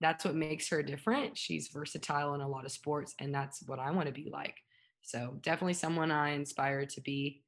that's 0.00 0.24
what 0.24 0.34
makes 0.34 0.68
her 0.68 0.82
different. 0.82 1.38
She's 1.38 1.68
versatile 1.68 2.34
in 2.34 2.40
a 2.40 2.48
lot 2.48 2.64
of 2.64 2.72
sports, 2.72 3.14
and 3.20 3.32
that's 3.32 3.62
what 3.66 3.78
I 3.78 3.92
want 3.92 4.08
to 4.08 4.12
be 4.12 4.28
like. 4.30 4.56
So 5.02 5.38
definitely 5.40 5.74
someone 5.74 6.10
I 6.10 6.30
inspire 6.30 6.84
to 6.86 7.00
be. 7.00 7.42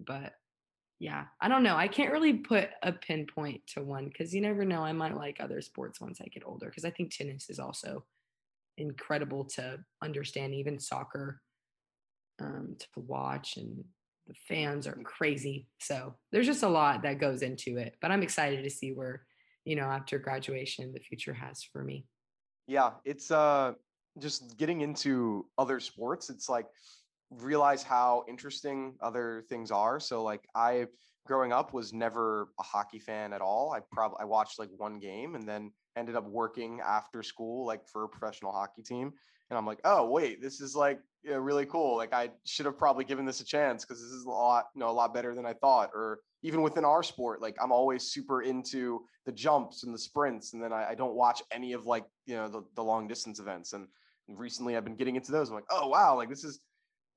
But 0.00 0.32
yeah, 0.98 1.26
I 1.40 1.48
don't 1.48 1.62
know. 1.62 1.76
I 1.76 1.86
can't 1.86 2.12
really 2.12 2.34
put 2.34 2.70
a 2.82 2.92
pinpoint 2.92 3.60
to 3.68 3.82
one 3.82 4.06
because 4.06 4.34
you 4.34 4.40
never 4.40 4.64
know. 4.64 4.82
I 4.82 4.92
might 4.92 5.16
like 5.16 5.36
other 5.38 5.60
sports 5.60 6.00
once 6.00 6.20
I 6.20 6.26
get 6.26 6.46
older 6.46 6.66
because 6.66 6.84
I 6.84 6.90
think 6.90 7.14
tennis 7.14 7.50
is 7.50 7.58
also 7.58 8.04
incredible 8.78 9.44
to 9.44 9.78
understand, 10.02 10.54
even 10.54 10.78
soccer 10.78 11.40
um, 12.40 12.76
to 12.78 13.00
watch, 13.00 13.56
and 13.56 13.84
the 14.26 14.34
fans 14.46 14.86
are 14.86 14.98
crazy. 15.04 15.66
So 15.80 16.14
there's 16.32 16.46
just 16.46 16.62
a 16.62 16.68
lot 16.68 17.02
that 17.02 17.20
goes 17.20 17.42
into 17.42 17.76
it. 17.78 17.96
But 18.00 18.10
I'm 18.10 18.22
excited 18.22 18.64
to 18.64 18.70
see 18.70 18.92
where 18.92 19.22
you 19.68 19.76
know, 19.76 19.84
after 19.84 20.18
graduation, 20.18 20.94
the 20.94 21.00
future 21.00 21.34
has 21.34 21.62
for 21.62 21.84
me. 21.84 22.06
Yeah, 22.66 22.92
it's 23.04 23.30
uh 23.30 23.74
just 24.18 24.56
getting 24.56 24.80
into 24.80 25.44
other 25.58 25.78
sports. 25.78 26.30
It's 26.30 26.48
like 26.48 26.66
realize 27.30 27.82
how 27.82 28.24
interesting 28.28 28.94
other 29.02 29.44
things 29.50 29.70
are. 29.70 30.00
So 30.00 30.22
like 30.22 30.48
I 30.54 30.86
growing 31.26 31.52
up 31.52 31.74
was 31.74 31.92
never 31.92 32.48
a 32.58 32.62
hockey 32.62 32.98
fan 32.98 33.34
at 33.34 33.42
all. 33.42 33.74
I 33.76 33.80
probably 33.92 34.16
I 34.20 34.24
watched 34.24 34.58
like 34.58 34.70
one 34.74 34.98
game 34.98 35.34
and 35.34 35.46
then 35.46 35.70
ended 35.98 36.16
up 36.16 36.26
working 36.26 36.80
after 36.80 37.22
school 37.22 37.66
like 37.66 37.86
for 37.86 38.04
a 38.04 38.08
professional 38.08 38.52
hockey 38.52 38.82
team 38.82 39.12
and 39.50 39.58
I'm 39.58 39.66
like, 39.66 39.80
oh 39.84 40.08
wait, 40.08 40.42
this 40.42 40.60
is 40.60 40.76
like 40.76 41.00
you 41.22 41.30
know, 41.30 41.38
really 41.38 41.66
cool. 41.66 41.96
Like 41.96 42.12
I 42.12 42.30
should 42.44 42.66
have 42.66 42.78
probably 42.78 43.04
given 43.04 43.24
this 43.24 43.40
a 43.40 43.44
chance 43.44 43.84
because 43.84 44.00
this 44.00 44.12
is 44.12 44.24
a 44.24 44.30
lot, 44.30 44.66
you 44.74 44.80
know, 44.80 44.90
a 44.90 44.92
lot 44.92 45.14
better 45.14 45.34
than 45.34 45.46
I 45.46 45.54
thought. 45.54 45.90
Or 45.94 46.20
even 46.42 46.62
within 46.62 46.84
our 46.84 47.02
sport, 47.02 47.40
like 47.40 47.56
I'm 47.60 47.72
always 47.72 48.04
super 48.04 48.42
into 48.42 49.04
the 49.26 49.32
jumps 49.32 49.84
and 49.84 49.94
the 49.94 49.98
sprints, 49.98 50.52
and 50.52 50.62
then 50.62 50.72
I, 50.72 50.90
I 50.90 50.94
don't 50.94 51.14
watch 51.14 51.42
any 51.50 51.72
of 51.72 51.86
like 51.86 52.04
you 52.26 52.36
know 52.36 52.48
the, 52.48 52.62
the 52.76 52.84
long 52.84 53.08
distance 53.08 53.40
events. 53.40 53.72
And 53.72 53.88
recently, 54.28 54.76
I've 54.76 54.84
been 54.84 54.96
getting 54.96 55.16
into 55.16 55.32
those. 55.32 55.48
I'm 55.48 55.54
like, 55.54 55.64
oh 55.70 55.88
wow, 55.88 56.16
like 56.16 56.28
this 56.28 56.44
is 56.44 56.60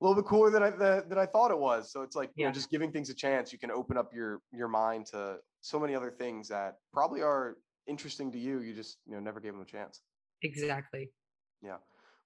a 0.01 0.05
little 0.05 0.19
bit 0.21 0.27
cooler 0.27 0.49
than 0.49 0.63
I 0.63 0.69
than, 0.69 1.09
than 1.09 1.17
I 1.17 1.25
thought 1.25 1.51
it 1.51 1.59
was. 1.59 1.91
So 1.91 2.01
it's 2.01 2.15
like 2.15 2.31
yeah. 2.35 2.43
you 2.43 2.47
know, 2.47 2.53
just 2.53 2.71
giving 2.71 2.91
things 2.91 3.09
a 3.09 3.15
chance. 3.15 3.51
You 3.51 3.59
can 3.59 3.71
open 3.71 3.97
up 3.97 4.13
your 4.13 4.41
your 4.53 4.69
mind 4.69 5.07
to 5.07 5.37
so 5.59 5.79
many 5.79 5.95
other 5.95 6.11
things 6.11 6.47
that 6.47 6.77
probably 6.93 7.21
are 7.21 7.57
interesting 7.87 8.31
to 8.31 8.39
you. 8.39 8.61
You 8.61 8.73
just 8.73 8.97
you 9.05 9.13
know 9.13 9.19
never 9.19 9.39
gave 9.39 9.53
them 9.53 9.61
a 9.61 9.65
chance. 9.65 10.01
Exactly. 10.43 11.11
Yeah. 11.61 11.77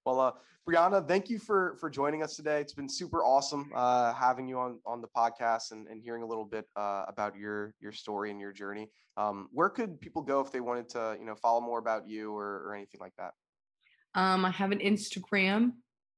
Well, 0.04 0.20
uh, 0.20 0.32
Brianna, 0.68 1.06
thank 1.06 1.28
you 1.28 1.38
for 1.38 1.76
for 1.80 1.90
joining 1.90 2.22
us 2.22 2.36
today. 2.36 2.60
It's 2.60 2.72
been 2.72 2.88
super 2.88 3.24
awesome 3.24 3.70
uh, 3.74 4.12
having 4.14 4.48
you 4.48 4.58
on 4.58 4.80
on 4.86 5.00
the 5.00 5.08
podcast 5.08 5.72
and, 5.72 5.86
and 5.88 6.00
hearing 6.00 6.22
a 6.22 6.26
little 6.26 6.44
bit 6.44 6.66
uh, 6.76 7.04
about 7.08 7.36
your 7.36 7.74
your 7.80 7.92
story 7.92 8.30
and 8.30 8.40
your 8.40 8.52
journey. 8.52 8.88
Um, 9.16 9.48
where 9.52 9.68
could 9.68 10.00
people 10.00 10.22
go 10.22 10.40
if 10.40 10.52
they 10.52 10.60
wanted 10.60 10.88
to, 10.90 11.16
you 11.18 11.24
know, 11.24 11.34
follow 11.34 11.60
more 11.60 11.78
about 11.78 12.06
you 12.06 12.34
or, 12.34 12.66
or 12.66 12.74
anything 12.74 13.00
like 13.00 13.14
that? 13.16 13.32
Um, 14.14 14.44
I 14.44 14.50
have 14.50 14.72
an 14.72 14.80
Instagram. 14.80 15.72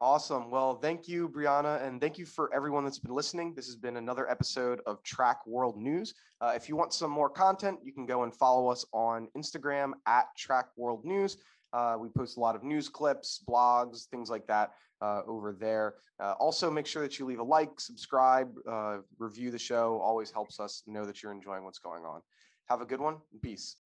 Awesome. 0.00 0.52
Well, 0.52 0.76
thank 0.76 1.08
you, 1.08 1.28
Brianna, 1.28 1.84
and 1.84 2.00
thank 2.00 2.18
you 2.18 2.26
for 2.26 2.54
everyone 2.54 2.84
that's 2.84 3.00
been 3.00 3.12
listening. 3.12 3.54
This 3.56 3.66
has 3.66 3.74
been 3.74 3.96
another 3.96 4.30
episode 4.30 4.80
of 4.86 5.02
Track 5.02 5.44
World 5.44 5.76
News. 5.76 6.14
Uh, 6.40 6.52
if 6.54 6.68
you 6.68 6.76
want 6.76 6.92
some 6.92 7.10
more 7.10 7.28
content, 7.28 7.80
you 7.82 7.92
can 7.92 8.06
go 8.06 8.22
and 8.22 8.32
follow 8.32 8.70
us 8.70 8.86
on 8.92 9.26
Instagram 9.36 9.94
at 10.06 10.26
Track 10.36 10.66
World 10.76 11.04
News. 11.04 11.38
Uh, 11.72 11.96
we 11.98 12.08
post 12.08 12.36
a 12.36 12.40
lot 12.40 12.56
of 12.56 12.62
news 12.62 12.88
clips, 12.88 13.42
blogs, 13.48 14.06
things 14.06 14.30
like 14.30 14.46
that 14.46 14.72
uh, 15.00 15.22
over 15.26 15.52
there. 15.52 15.94
Uh, 16.20 16.32
also, 16.40 16.70
make 16.70 16.86
sure 16.86 17.02
that 17.02 17.18
you 17.18 17.26
leave 17.26 17.38
a 17.38 17.42
like, 17.42 17.80
subscribe, 17.80 18.48
uh, 18.68 18.98
review 19.18 19.50
the 19.50 19.58
show. 19.58 20.00
Always 20.02 20.30
helps 20.30 20.60
us 20.60 20.82
know 20.86 21.04
that 21.04 21.22
you're 21.22 21.32
enjoying 21.32 21.64
what's 21.64 21.78
going 21.78 22.04
on. 22.04 22.20
Have 22.68 22.80
a 22.80 22.86
good 22.86 23.00
one. 23.00 23.16
Peace. 23.42 23.76